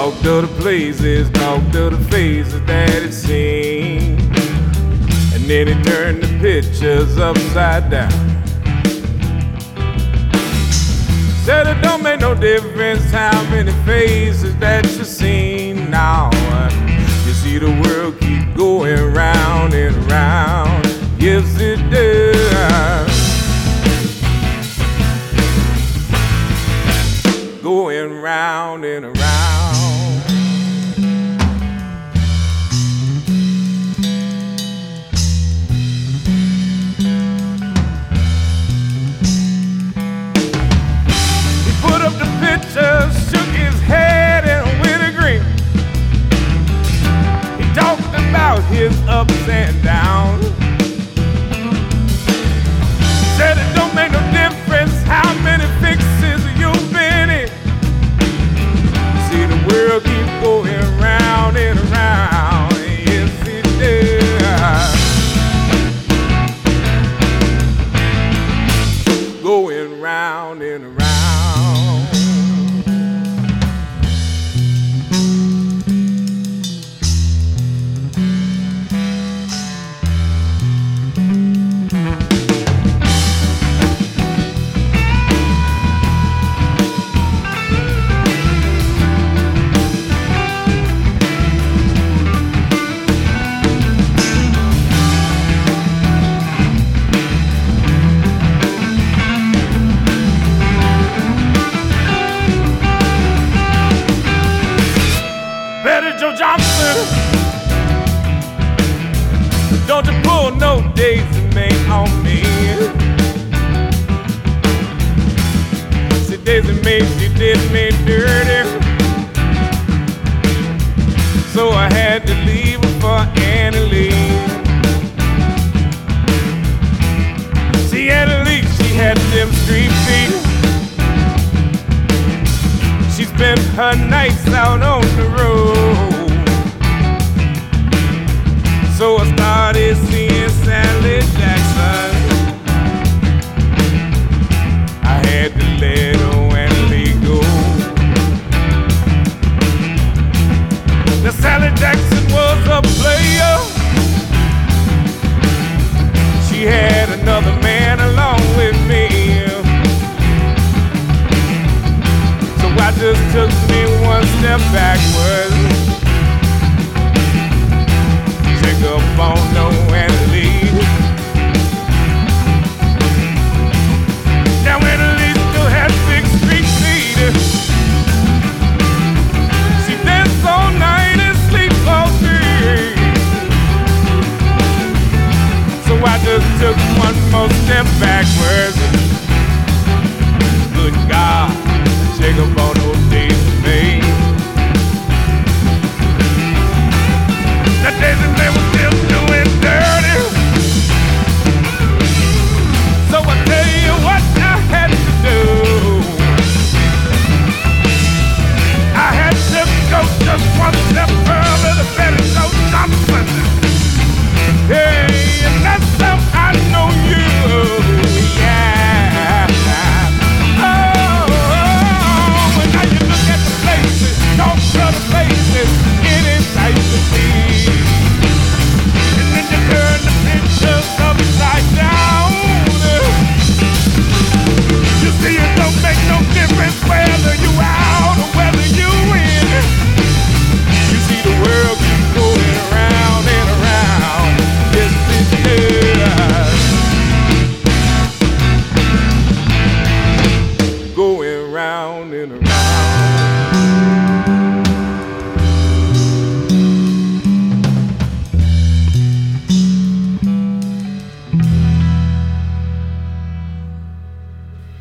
Talk 0.06 0.22
to 0.22 0.42
the 0.42 0.62
places, 0.62 1.32
talk 1.32 1.64
to 1.72 1.90
the 1.90 1.98
faces 2.12 2.64
that 2.68 3.02
it 3.02 3.12
seen. 3.12 4.20
And 5.34 5.44
then 5.50 5.66
he 5.66 5.74
turned 5.84 6.22
the 6.22 6.28
pictures 6.40 7.18
upside 7.18 7.90
down. 7.90 8.12
Said 11.44 11.66
it 11.66 11.82
don't 11.82 12.04
make 12.04 12.20
no 12.20 12.36
difference 12.36 13.10
how 13.10 13.50
many 13.50 13.72
faces 13.84 14.56
that 14.58 14.86
you 14.96 15.04
seen 15.06 15.90
now. 15.90 16.30
You 17.26 17.34
see 17.34 17.58
the 17.58 17.72
world 17.82 18.20
keep 18.20 18.56
going 18.56 19.12
round 19.12 19.74
and 19.74 19.96
round. 20.12 20.86
Yes, 21.18 21.60
it 21.60 21.80
does. 21.90 23.12
Going 27.64 28.22
round 28.22 28.86
and 28.86 29.06
around. 29.06 29.95
His 48.70 48.96
ups 49.08 49.34
and 49.48 49.76
downs. 49.84 50.46
Said 53.38 53.58
it 53.58 53.76
don't 53.76 53.94
make 53.96 54.12
no 54.12 54.22
difference 54.32 54.94
how 55.04 55.34
many 55.44 55.66
fixes 55.82 56.42
you've 56.60 56.92
been 56.92 57.30
in. 57.30 57.48
See 59.28 59.46
the 59.46 59.60
world 59.70 60.04
keep 60.04 60.28
going 60.42 61.00
round 61.00 61.58
and 61.58 61.80
around. 61.92 62.35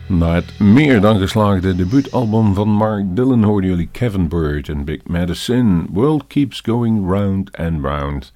Na 0.07 0.35
het 0.35 0.59
meer 0.59 1.01
dan 1.01 1.18
geslaagde 1.18 1.77
debuutalbum 1.77 2.55
van 2.55 2.68
Mark 2.68 3.05
Dillon 3.16 3.43
hoorden 3.43 3.70
jullie 3.70 3.89
Kevin 3.93 4.29
Bird 4.29 4.68
en 4.68 4.85
Big 4.85 5.01
Medicine. 5.07 5.85
World 5.93 6.27
Keeps 6.27 6.61
Going 6.61 7.11
Round 7.11 7.57
and 7.57 7.85
Round. 7.85 8.33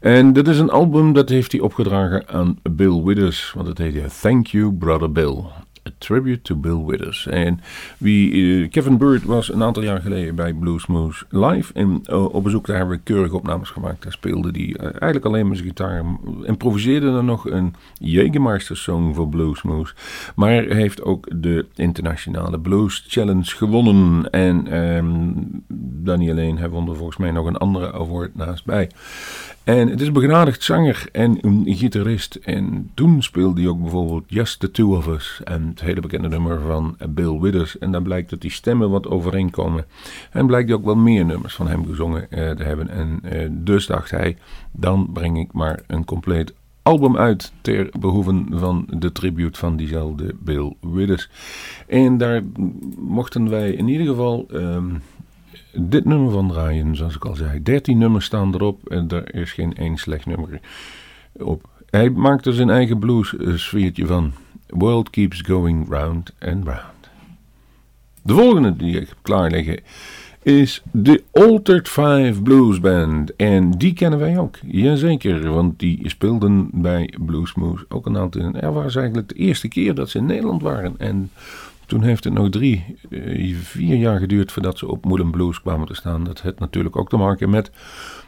En 0.00 0.32
dit 0.32 0.48
is 0.48 0.58
een 0.58 0.70
album 0.70 1.12
dat 1.12 1.28
heeft 1.28 1.52
hij 1.52 1.60
opgedragen 1.60 2.28
aan 2.28 2.58
Bill 2.70 3.02
Withers, 3.02 3.52
want 3.54 3.68
het 3.68 3.78
heet 3.78 4.20
Thank 4.20 4.46
You 4.46 4.72
Brother 4.72 5.12
Bill. 5.12 5.44
A 5.88 5.90
tribute 5.98 6.42
to 6.42 6.56
Bill 6.56 6.84
Withers. 6.86 7.26
En 7.26 7.60
wie, 7.98 8.32
eh, 8.62 8.70
Kevin 8.70 8.98
Bird 8.98 9.24
was 9.24 9.52
een 9.52 9.62
aantal 9.62 9.82
jaar 9.82 10.00
geleden 10.00 10.34
bij 10.34 10.52
Bluesmoose 10.52 11.24
live. 11.30 11.72
En 11.72 12.00
eh, 12.04 12.34
op 12.34 12.42
bezoek 12.42 12.66
daar 12.66 12.76
hebben 12.76 12.96
we 12.96 13.02
keurige 13.02 13.36
opnames 13.36 13.70
gemaakt. 13.70 14.02
Daar 14.02 14.12
speelde 14.12 14.50
hij 14.50 14.74
eh, 14.76 14.84
eigenlijk 14.84 15.24
alleen 15.24 15.48
met 15.48 15.56
zijn 15.56 15.68
gitaar. 15.68 16.04
Improviseerde 16.42 17.06
er 17.06 17.24
nog 17.24 17.50
een 17.50 17.74
Jägermeister 18.02 18.76
song 18.76 19.14
voor 19.14 19.28
Bluesmoose. 19.28 19.94
Maar 20.34 20.62
heeft 20.62 21.02
ook 21.02 21.42
de 21.42 21.66
internationale 21.74 22.60
Blues 22.60 23.04
Challenge 23.08 23.44
gewonnen. 23.56 24.30
En 24.30 24.66
ehm, 24.66 25.32
dan 26.04 26.18
niet 26.18 26.30
alleen, 26.30 26.58
hij 26.58 26.68
won 26.68 26.88
er 26.88 26.96
volgens 26.96 27.16
mij 27.16 27.30
nog 27.30 27.46
een 27.46 27.56
andere 27.56 27.92
award 27.92 28.34
naast 28.34 28.64
bij. 28.64 28.90
En 29.68 29.88
het 29.88 30.00
is 30.00 30.06
een 30.06 30.12
begenadigd 30.12 30.62
zanger 30.62 31.08
en 31.12 31.38
een 31.40 31.64
gitarist. 31.66 32.34
En 32.34 32.90
toen 32.94 33.22
speelde 33.22 33.60
hij 33.60 33.70
ook 33.70 33.80
bijvoorbeeld 33.80 34.24
Just 34.26 34.60
the 34.60 34.70
Two 34.70 34.96
of 34.96 35.06
Us. 35.06 35.40
En 35.44 35.66
het 35.68 35.80
hele 35.80 36.00
bekende 36.00 36.28
nummer 36.28 36.60
van 36.60 36.96
Bill 37.08 37.38
Withers. 37.40 37.78
En 37.78 37.92
dan 37.92 38.02
blijkt 38.02 38.30
dat 38.30 38.40
die 38.40 38.50
stemmen 38.50 38.90
wat 38.90 39.08
overeenkomen. 39.08 39.84
En 40.30 40.46
blijkt 40.46 40.72
ook 40.72 40.84
wel 40.84 40.96
meer 40.96 41.24
nummers 41.24 41.54
van 41.54 41.68
hem 41.68 41.86
gezongen 41.86 42.30
eh, 42.30 42.50
te 42.50 42.62
hebben. 42.62 42.88
En 42.88 43.18
eh, 43.22 43.48
dus 43.50 43.86
dacht 43.86 44.10
hij, 44.10 44.36
dan 44.72 45.10
breng 45.12 45.38
ik 45.38 45.52
maar 45.52 45.80
een 45.86 46.04
compleet 46.04 46.54
album 46.82 47.16
uit 47.16 47.52
ter 47.60 47.88
behoeven 48.00 48.46
van 48.50 48.86
de 48.90 49.12
tribute 49.12 49.58
van 49.58 49.76
diezelfde 49.76 50.34
Bill 50.40 50.74
Withers. 50.80 51.30
En 51.86 52.18
daar 52.18 52.42
mochten 52.98 53.50
wij 53.50 53.72
in 53.72 53.88
ieder 53.88 54.06
geval 54.06 54.46
ehm, 54.50 54.86
dit 55.72 56.04
nummer 56.04 56.32
van 56.32 56.48
draaien, 56.48 56.96
zoals 56.96 57.14
ik 57.14 57.24
al 57.24 57.34
zei. 57.34 57.62
13 57.62 57.98
nummers 57.98 58.24
staan 58.24 58.54
erop 58.54 58.88
en 58.88 59.08
er 59.08 59.34
is 59.34 59.52
geen 59.52 59.74
één 59.74 59.96
slecht 59.96 60.26
nummer 60.26 60.60
op. 61.32 61.68
Hij 61.90 62.10
maakt 62.10 62.46
er 62.46 62.52
zijn 62.52 62.70
eigen 62.70 62.98
blues 62.98 63.36
eh, 63.36 63.54
sfeertje 63.54 64.06
van. 64.06 64.32
World 64.66 65.10
keeps 65.10 65.40
going 65.40 65.88
round 65.88 66.32
and 66.40 66.64
round. 66.64 67.10
De 68.22 68.34
volgende 68.34 68.76
die 68.76 69.00
ik 69.00 69.08
heb 69.08 69.18
klaar 69.22 69.50
liggen 69.50 69.80
is 70.42 70.82
de 70.90 71.22
Altered 71.32 71.88
Five 71.88 72.42
Blues 72.42 72.80
Band. 72.80 73.36
En 73.36 73.70
die 73.70 73.92
kennen 73.92 74.18
wij 74.18 74.38
ook. 74.38 74.56
Jazeker, 74.66 75.50
want 75.50 75.78
die 75.78 76.08
speelden 76.08 76.70
bij 76.72 77.14
Bluesmoose 77.20 77.84
ook 77.88 78.06
een 78.06 78.16
aantal. 78.16 78.40
En 78.40 78.60
er 78.60 78.72
was 78.72 78.96
eigenlijk 78.96 79.28
de 79.28 79.34
eerste 79.34 79.68
keer 79.68 79.94
dat 79.94 80.10
ze 80.10 80.18
in 80.18 80.26
Nederland 80.26 80.62
waren. 80.62 80.94
En 80.98 81.30
toen 81.88 82.02
heeft 82.02 82.24
het 82.24 82.32
nog 82.32 82.48
drie, 82.48 82.96
eh, 83.10 83.54
vier 83.56 83.96
jaar 83.96 84.18
geduurd 84.18 84.52
voordat 84.52 84.78
ze 84.78 84.88
op 84.88 85.04
Moulin 85.04 85.30
Blues 85.30 85.60
kwamen 85.60 85.86
te 85.86 85.94
staan. 85.94 86.24
Dat 86.24 86.42
heeft 86.42 86.58
natuurlijk 86.58 86.96
ook 86.96 87.08
te 87.08 87.16
maken 87.16 87.50
met 87.50 87.70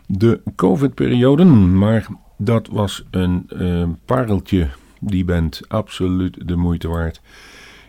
de 0.06 0.40
COVID-periode. 0.56 1.44
Maar 1.44 2.06
dat 2.36 2.68
was 2.68 3.04
een 3.10 3.44
eh, 3.48 3.88
pareltje. 4.04 4.68
Die 5.00 5.24
band 5.24 5.60
absoluut 5.68 6.48
de 6.48 6.56
moeite 6.56 6.88
waard. 6.88 7.20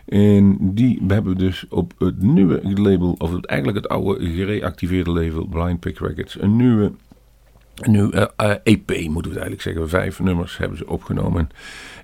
En 0.04 0.56
die 0.60 1.02
hebben 1.06 1.32
we 1.32 1.38
dus 1.38 1.66
op 1.68 1.92
het 1.98 2.22
nieuwe 2.22 2.60
label, 2.62 3.14
of 3.18 3.44
eigenlijk 3.44 3.78
het 3.78 3.88
oude 3.88 4.30
gereactiveerde 4.30 5.10
label 5.10 5.46
Blind 5.46 5.80
Pick 5.80 5.98
Records, 5.98 6.40
een 6.40 6.56
nieuwe, 6.56 6.92
een 7.86 7.92
nieuwe 7.92 8.30
eh, 8.36 8.50
eh, 8.50 8.56
EP 8.62 8.88
moeten 8.88 9.32
we 9.32 9.38
het 9.38 9.46
eigenlijk 9.46 9.62
zeggen. 9.62 9.88
Vijf 9.88 10.20
nummers 10.20 10.58
hebben 10.58 10.78
ze 10.78 10.88
opgenomen. 10.88 11.48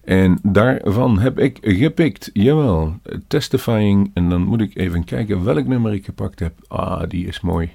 En 0.05 0.39
daarvan 0.43 1.19
heb 1.19 1.39
ik 1.39 1.59
gepikt, 1.61 2.31
jawel, 2.33 2.97
Testifying. 3.27 4.11
En 4.15 4.29
dan 4.29 4.43
moet 4.43 4.61
ik 4.61 4.77
even 4.77 5.05
kijken 5.05 5.45
welk 5.45 5.67
nummer 5.67 5.93
ik 5.93 6.05
gepakt 6.05 6.39
heb. 6.39 6.53
Ah, 6.69 7.03
die 7.09 7.27
is 7.27 7.41
mooi. 7.41 7.71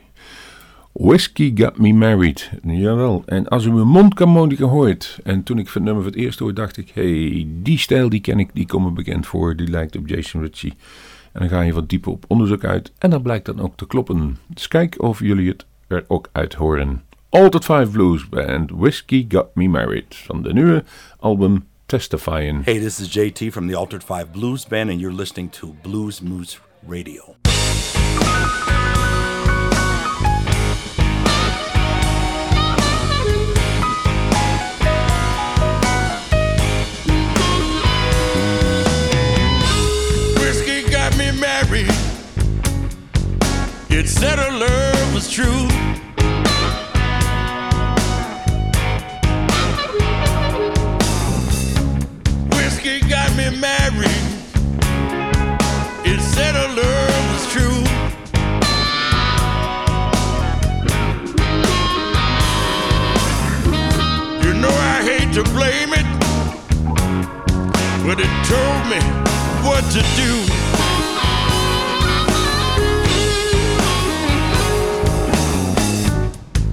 Whiskey 0.91 1.51
Got 1.55 1.77
Me 1.77 1.93
Married. 1.93 2.51
Jawel. 2.63 3.23
En 3.25 3.47
als 3.47 3.65
u 3.65 3.71
mijn 3.71 3.87
mondharmonica 3.87 4.65
hoort. 4.65 5.19
En 5.23 5.43
toen 5.43 5.59
ik 5.59 5.69
het 5.69 5.83
nummer 5.83 6.03
voor 6.03 6.11
het 6.11 6.19
eerst 6.19 6.39
hoorde, 6.39 6.53
dacht 6.53 6.77
ik: 6.77 6.91
hey, 6.93 7.47
die 7.47 7.77
stijl 7.77 8.09
die 8.09 8.21
ken 8.21 8.39
ik, 8.39 8.49
die 8.53 8.67
komt 8.67 8.85
me 8.85 8.91
bekend 8.91 9.27
voor. 9.27 9.55
Die 9.55 9.67
lijkt 9.67 9.95
op 9.95 10.07
Jason 10.07 10.41
Ritchie. 10.41 10.73
En 11.31 11.39
dan 11.39 11.49
ga 11.49 11.61
je 11.61 11.73
wat 11.73 11.89
dieper 11.89 12.11
op 12.11 12.25
onderzoek 12.27 12.63
uit. 12.63 12.91
En 12.97 13.09
dan 13.09 13.21
blijkt 13.21 13.45
dat 13.45 13.61
ook 13.61 13.77
te 13.77 13.87
kloppen. 13.87 14.37
Dus 14.47 14.67
kijk 14.67 15.01
of 15.01 15.19
jullie 15.19 15.49
het 15.49 15.65
er 15.87 16.05
ook 16.07 16.29
uit 16.31 16.53
horen. 16.53 17.01
Altered 17.35 17.65
Five 17.65 17.93
Blues 17.93 18.23
Band 18.25 18.69
Whiskey 18.69 19.23
Got 19.23 19.57
Me 19.57 19.67
Married. 19.67 20.13
Van 20.27 20.43
de 20.43 20.53
nieuwe 20.53 20.83
album 21.19 21.67
Testifying. 21.87 22.63
Hey, 22.63 22.77
this 22.77 22.99
is 22.99 23.09
JT 23.09 23.51
from 23.51 23.67
the 23.67 23.73
Altered 23.73 24.03
Five 24.03 24.31
Blues 24.31 24.65
Band, 24.65 24.91
and 24.91 25.01
you're 25.01 25.11
listening 25.11 25.49
to 25.49 25.75
Bluesmoose 25.83 26.59
Radio. 26.85 27.35
Whiskey 40.39 40.87
got 40.91 41.17
me 41.17 41.31
married. 41.31 41.89
It 43.89 44.07
said 44.07 44.37
our 44.37 44.51
love 44.51 45.13
was 45.15 45.31
true. 45.31 45.82
But 68.15 68.25
it 68.25 68.45
told 68.45 68.83
me 68.91 68.99
what 69.65 69.83
to 69.89 70.01
do. 70.13 70.31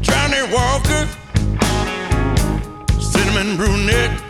Johnnie 0.03 0.53
Walker, 0.53 1.09
cinnamon 3.01 3.57
brunette. 3.57 4.21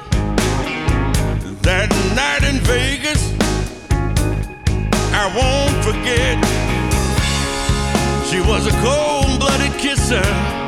That 1.63 1.91
night 2.15 2.45
in 2.49 2.61
Vegas, 2.61 3.35
I 5.13 5.27
won't 5.35 5.85
forget. 5.85 6.39
She 8.29 8.41
was 8.41 8.69
a 8.69 8.83
cold-blooded 8.83 9.77
kisser. 9.81 10.60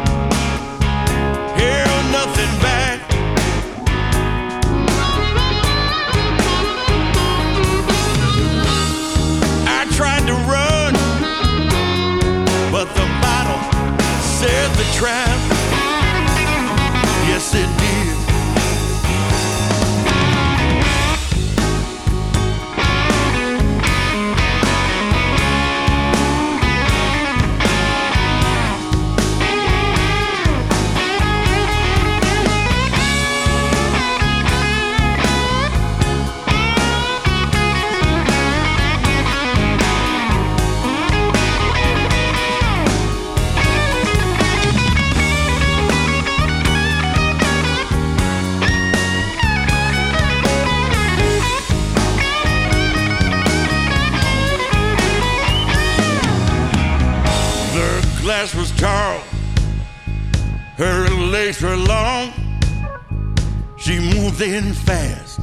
She 64.43 64.55
in 64.57 64.73
fast 64.73 65.39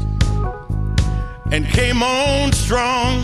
and 1.53 1.65
came 1.67 2.03
on 2.03 2.51
strong. 2.51 3.23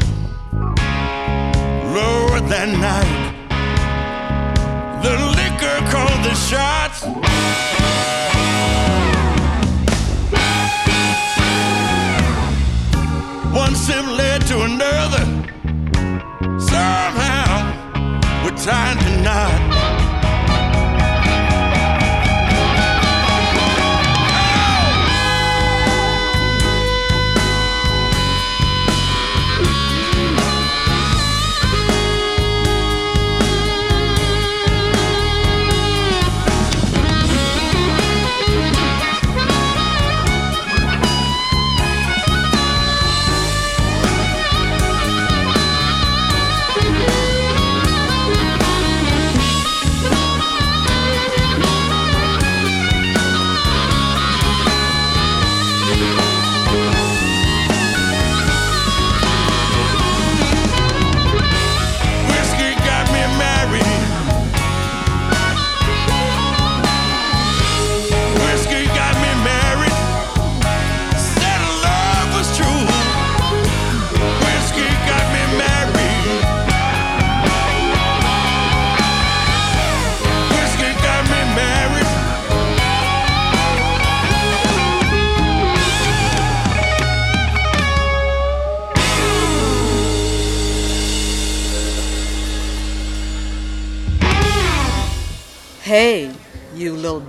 Lower 1.93 2.39
that 2.39 2.69
night, 2.87 3.33
the 5.03 5.15
liquor 5.35 5.77
called 5.91 6.23
the 6.23 6.33
shots. 6.47 7.03
One 13.53 13.75
sip 13.75 14.05
led 14.05 14.47
to 14.47 14.61
another. 14.61 15.25
Somehow, 16.57 18.45
we're 18.45 18.55
tied 18.55 18.97
to 19.01 19.21
knot. 19.23 19.74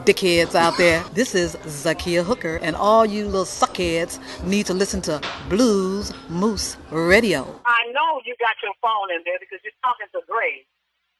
Dickheads 0.07 0.55
out 0.55 0.79
there. 0.79 1.03
This 1.15 1.35
is 1.35 1.57
Zakiya 1.67 2.25
Hooker, 2.25 2.61
and 2.63 2.77
all 2.77 3.05
you 3.05 3.25
little 3.25 3.45
suckheads 3.45 4.21
need 4.45 4.65
to 4.67 4.73
listen 4.73 5.03
to 5.03 5.21
Blues 5.49 6.13
Moose 6.29 6.77
Radio. 6.93 7.43
I 7.67 7.91
know 7.91 8.21
you 8.25 8.37
got 8.39 8.55
your 8.63 8.71
phone 8.81 9.11
in 9.11 9.23
there 9.25 9.39
because 9.41 9.59
you're 9.65 9.73
talking 9.83 10.07
to 10.13 10.21
Grace. 10.31 10.65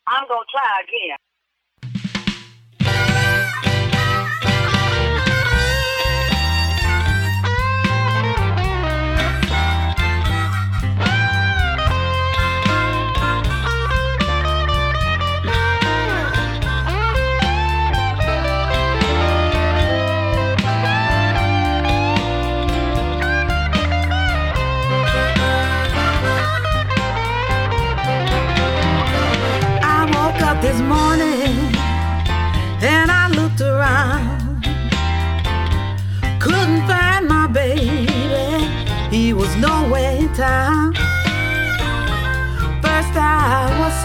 I'm 0.07 0.29
going 0.29 0.39
to 0.39 0.53
try 0.53 0.83
again. 0.87 1.16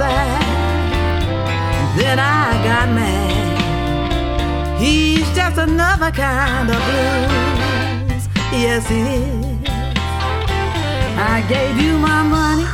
Sad, 0.01 1.93
then 1.95 2.17
I 2.17 2.45
got 2.69 2.87
mad. 2.99 3.53
He's 4.81 5.27
just 5.35 5.57
another 5.59 6.11
kind 6.11 6.67
of 6.75 6.79
blues, 6.87 8.23
yes 8.63 8.83
he 8.93 9.01
is. 9.01 9.69
I 11.33 11.35
gave 11.53 11.75
you 11.85 11.93
my 12.09 12.21
money 12.37 12.67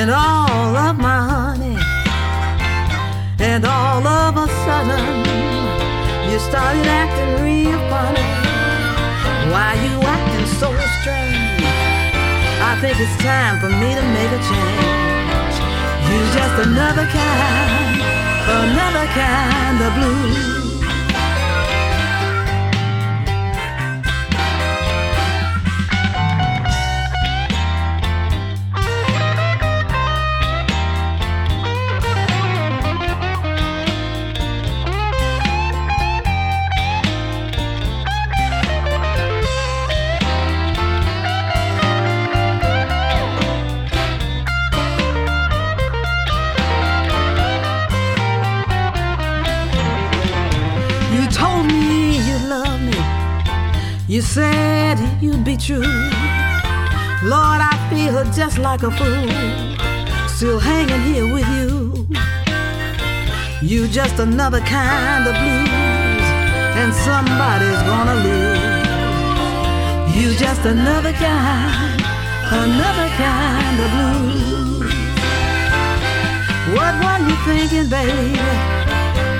and 0.00 0.10
all 0.10 0.74
of 0.86 0.94
my 0.98 1.20
honey. 1.34 1.78
And 3.50 3.64
all 3.64 4.04
of 4.04 4.32
a 4.44 4.48
sudden, 4.64 5.06
you 6.28 6.38
started 6.50 6.86
acting 7.02 7.32
real 7.46 7.80
funny. 7.92 8.30
Why 9.52 9.68
you 9.84 9.94
acting 10.16 10.48
so 10.60 10.68
strange? 10.96 11.62
I 12.70 12.72
think 12.80 12.94
it's 13.04 13.16
time 13.22 13.60
for 13.62 13.70
me 13.80 13.90
to 13.98 14.04
make 14.16 14.32
a 14.38 14.42
change. 14.50 15.17
You're 16.10 16.32
just 16.32 16.66
another 16.66 17.06
kind, 17.06 18.00
another 18.62 19.06
kind 19.12 19.78
of 19.86 19.94
blue. 19.94 20.57
Be 55.48 55.56
true. 55.56 55.80
Lord, 57.32 57.60
I 57.72 57.74
feel 57.88 58.22
just 58.32 58.58
like 58.58 58.82
a 58.82 58.90
fool. 58.90 59.28
Still 60.28 60.60
hanging 60.60 61.02
here 61.10 61.26
with 61.32 61.48
you. 61.56 62.06
You 63.62 63.88
just 63.88 64.18
another 64.18 64.60
kind 64.60 65.26
of 65.26 65.34
blues. 65.40 66.26
And 66.80 66.90
somebody's 67.08 67.82
gonna 67.90 68.18
lose. 68.28 68.60
You 70.16 70.28
just 70.44 70.62
another 70.66 71.14
kind, 71.14 72.00
another 72.64 73.08
kind 73.24 73.76
of 73.84 73.88
blues. 73.96 74.92
What 76.76 76.94
were 77.02 77.20
you 77.28 77.36
thinking, 77.48 77.88
baby? 77.88 78.68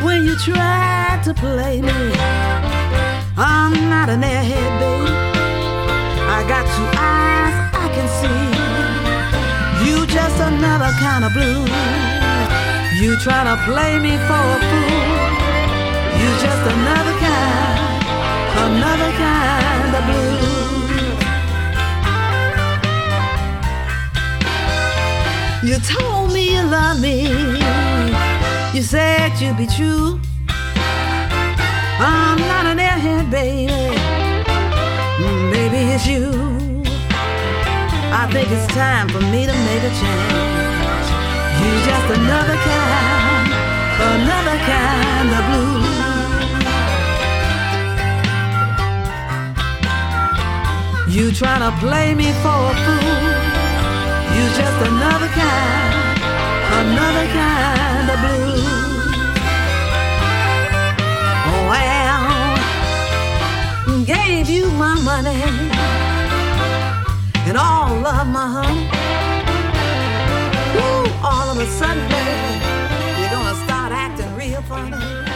when 0.04 0.24
you 0.24 0.36
tried 0.36 1.20
to 1.24 1.34
play 1.34 1.82
me. 1.82 2.12
I'm 3.36 3.74
not 3.90 4.08
an 4.08 4.22
airhead, 4.22 4.72
babe. 4.80 5.37
I 6.38 6.46
got 6.46 6.64
two 6.76 6.88
eyes 6.94 7.54
I 7.74 7.86
can 7.96 8.08
see. 8.20 8.42
You 9.84 10.06
just 10.06 10.38
another 10.38 10.92
kind 11.02 11.24
of 11.26 11.32
blue. 11.34 11.66
You 13.00 13.16
try 13.18 13.42
to 13.42 13.56
play 13.66 13.98
me 13.98 14.14
for 14.28 14.44
a 14.56 14.58
fool. 14.70 15.02
You 16.20 16.28
just 16.44 16.62
another 16.74 17.16
kind, 17.26 17.78
another 18.70 19.10
kind 19.24 19.92
of 19.98 20.02
blue. 20.08 20.46
You 25.68 25.76
told 25.80 26.32
me 26.32 26.54
you 26.54 26.62
love 26.62 27.00
me. 27.00 27.16
You 28.76 28.82
said 28.82 29.40
you'd 29.40 29.56
be 29.56 29.66
true. 29.66 30.20
I'm 31.98 32.38
not 32.38 32.64
an 32.66 32.78
airhead, 32.78 33.28
baby. 33.28 33.97
It's 36.00 36.06
you. 36.06 36.30
I 38.14 38.30
think 38.30 38.46
it's 38.52 38.68
time 38.72 39.08
for 39.08 39.18
me 39.18 39.46
to 39.46 39.56
make 39.66 39.82
a 39.82 39.90
change. 39.98 41.08
You're 41.58 41.82
just 41.90 42.08
another 42.18 42.58
kind, 42.70 43.50
another 44.14 44.58
kind 44.70 45.30
of 45.38 45.42
blue. 45.50 45.82
You 51.12 51.32
try 51.32 51.58
to 51.58 51.72
play 51.80 52.14
me 52.14 52.30
for 52.42 52.58
a 52.70 52.74
fool. 52.84 53.18
You 54.34 54.44
just 54.54 54.78
another 54.90 55.30
kind, 55.34 56.22
another 56.78 57.26
kind 57.34 58.08
of 58.14 58.18
blue. 58.22 58.97
Gave 64.38 64.50
you 64.50 64.70
my 64.72 64.94
money 65.00 65.42
and 67.48 67.56
all 67.56 68.06
of 68.06 68.26
my 68.28 68.46
honey. 68.56 68.84
Woo, 70.74 71.10
all 71.24 71.50
of 71.50 71.58
a 71.58 71.66
sudden, 71.66 72.08
baby, 72.08 73.20
you're 73.20 73.30
gonna 73.30 73.56
start 73.64 73.90
acting 73.90 74.32
real 74.36 74.62
funny. 74.62 75.27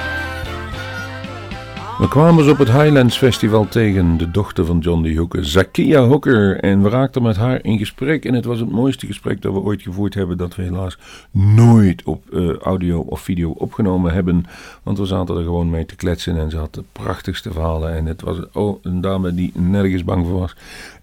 We 2.02 2.08
kwamen 2.08 2.44
ze 2.44 2.50
op 2.50 2.58
het 2.58 2.72
Highlands 2.72 3.16
Festival 3.16 3.68
tegen, 3.68 4.16
de 4.16 4.30
dochter 4.30 4.66
van 4.66 4.78
John 4.78 5.02
D. 5.02 5.16
Hooker, 5.16 5.44
Zakia 5.44 6.00
Hooker. 6.00 6.60
En 6.60 6.82
we 6.82 6.88
raakten 6.88 7.22
met 7.22 7.36
haar 7.36 7.64
in 7.64 7.78
gesprek. 7.78 8.24
En 8.24 8.34
het 8.34 8.44
was 8.44 8.60
het 8.60 8.70
mooiste 8.70 9.06
gesprek 9.06 9.42
dat 9.42 9.52
we 9.52 9.58
ooit 9.58 9.82
gevoerd 9.82 10.14
hebben. 10.14 10.38
Dat 10.38 10.54
we 10.54 10.62
helaas 10.62 10.98
nooit 11.30 12.02
op 12.02 12.30
eh, 12.32 12.56
audio 12.56 13.00
of 13.00 13.20
video 13.20 13.50
opgenomen 13.50 14.12
hebben. 14.12 14.44
Want 14.82 14.98
we 14.98 15.06
zaten 15.06 15.36
er 15.36 15.42
gewoon 15.42 15.70
mee 15.70 15.86
te 15.86 15.96
kletsen. 15.96 16.38
En 16.38 16.50
ze 16.50 16.56
had 16.56 16.74
de 16.74 16.84
prachtigste 16.92 17.52
verhalen. 17.52 17.94
En 17.94 18.06
het 18.06 18.22
was 18.22 18.38
oh, 18.52 18.84
een 18.84 19.00
dame 19.00 19.34
die 19.34 19.52
nergens 19.54 20.04
bang 20.04 20.26
voor 20.26 20.38
was. 20.38 20.56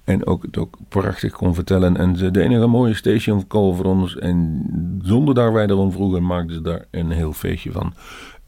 En 0.04 0.26
ook 0.26 0.44
het 0.44 0.58
ook 0.58 0.78
prachtig 0.90 1.32
kon 1.32 1.54
vertellen. 1.54 1.98
En 1.98 2.18
ze 2.18 2.32
de 2.32 2.42
enige 2.42 2.68
mooie 2.68 2.94
station 2.94 3.48
call 3.48 3.74
voor 3.74 3.86
ons. 3.86 4.18
En 4.18 4.66
zonder 5.02 5.36
daar 5.36 5.54
wij 5.54 5.66
erom 5.66 5.92
vroegen, 5.92 6.26
maakten 6.26 6.56
ze 6.56 6.62
daar 6.62 6.86
een 6.92 7.12
heel 7.12 7.34
feestje 7.34 7.72
van. 7.72 7.94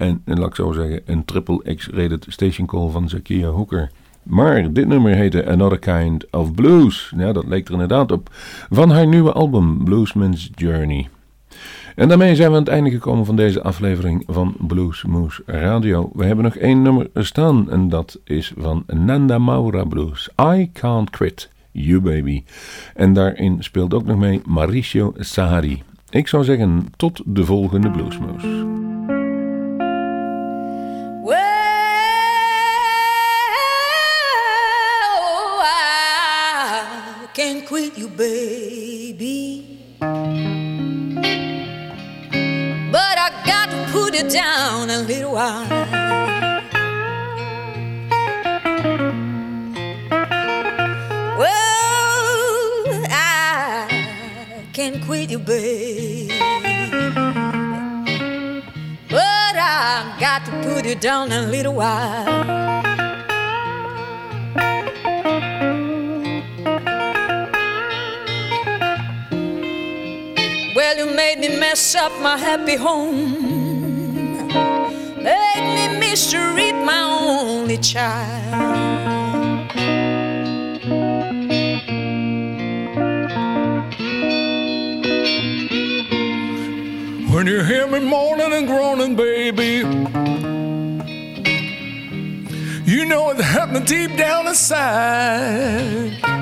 En, 0.01 0.21
en 0.25 0.39
laat 0.39 0.49
ik 0.49 0.55
zo 0.55 0.71
zeggen, 0.71 1.01
een 1.05 1.25
triple 1.25 1.75
X-rated 1.75 2.25
station 2.29 2.67
call 2.67 2.89
van 2.89 3.09
Zakia 3.09 3.47
Hooker. 3.47 3.91
Maar 4.23 4.73
dit 4.73 4.87
nummer 4.87 5.15
heette 5.15 5.47
Another 5.47 5.79
Kind 5.79 6.31
of 6.31 6.53
Blues. 6.53 7.13
Ja, 7.17 7.31
dat 7.31 7.45
leek 7.45 7.67
er 7.67 7.73
inderdaad 7.73 8.11
op. 8.11 8.29
Van 8.69 8.89
haar 8.89 9.07
nieuwe 9.07 9.31
album 9.31 9.83
Bluesman's 9.83 10.49
Journey. 10.55 11.09
En 11.95 12.07
daarmee 12.07 12.35
zijn 12.35 12.49
we 12.49 12.55
aan 12.55 12.63
het 12.63 12.71
einde 12.71 12.89
gekomen 12.89 13.25
van 13.25 13.35
deze 13.35 13.61
aflevering 13.61 14.23
van 14.27 14.55
Blues 14.59 15.03
Moose 15.03 15.43
Radio. 15.45 16.09
We 16.13 16.25
hebben 16.25 16.43
nog 16.43 16.55
één 16.55 16.81
nummer 16.81 17.09
staan 17.13 17.69
en 17.69 17.89
dat 17.89 18.19
is 18.23 18.53
van 18.57 18.83
Nanda 18.87 19.37
Maura 19.37 19.83
Blues. 19.83 20.29
I 20.55 20.69
Can't 20.73 21.09
Quit 21.09 21.49
You 21.71 22.01
Baby. 22.01 22.43
En 22.95 23.13
daarin 23.13 23.63
speelt 23.63 23.93
ook 23.93 24.05
nog 24.05 24.17
mee 24.17 24.41
Mauricio 24.45 25.13
Sahari. 25.17 25.83
Ik 26.09 26.27
zou 26.27 26.43
zeggen, 26.43 26.85
tot 26.97 27.21
de 27.25 27.45
volgende 27.45 27.91
Blues 27.91 28.17
Moose. 28.17 28.90
Can't 37.91 37.97
you, 37.97 38.07
baby. 38.09 39.79
But 42.91 43.17
I 43.17 43.29
got 43.45 43.69
to 43.71 43.91
put 43.91 44.15
it 44.15 44.31
down 44.31 44.89
a 44.89 44.99
little 44.99 45.33
while. 45.33 45.67
Can't 54.73 55.03
quit 55.05 55.29
you, 55.29 55.37
baby. 55.37 56.29
But 59.09 59.55
I 59.55 60.15
got 60.19 60.45
to 60.45 60.51
put 60.63 60.85
it 60.85 61.01
down 61.01 61.31
a 61.31 61.41
little 61.41 61.73
while. 61.73 62.60
Mess 71.71 71.95
up 71.95 72.11
my 72.19 72.37
happy 72.37 72.75
home. 72.75 73.31
Made 75.23 75.67
me 75.75 75.99
mistreat 75.99 76.75
my 76.75 77.01
only 77.01 77.77
child. 77.77 79.71
When 87.33 87.47
you 87.47 87.63
hear 87.63 87.87
me 87.87 87.99
moaning 87.99 88.51
and 88.51 88.67
groaning, 88.67 89.15
baby, 89.15 89.73
you 92.83 93.05
know 93.05 93.29
it's 93.29 93.41
happening 93.43 93.85
deep 93.85 94.17
down 94.17 94.47
inside. 94.47 96.40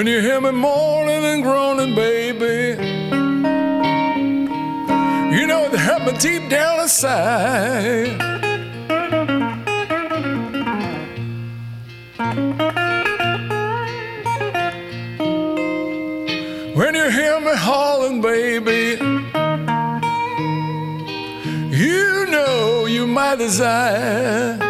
When 0.00 0.06
you 0.06 0.20
hear 0.22 0.40
me 0.40 0.50
moaning 0.50 1.24
and 1.26 1.42
groaning, 1.42 1.94
baby, 1.94 2.82
you 5.36 5.46
know 5.46 5.66
it's 5.66 5.76
happening 5.76 6.18
deep 6.18 6.48
down 6.48 6.80
inside. 6.80 8.16
When 16.74 16.94
you 16.94 17.10
hear 17.10 17.38
me 17.40 17.54
hollering, 17.54 18.22
baby, 18.22 18.96
you 21.76 22.26
know 22.30 22.86
you 22.86 23.06
my 23.06 23.36
desire. 23.36 24.69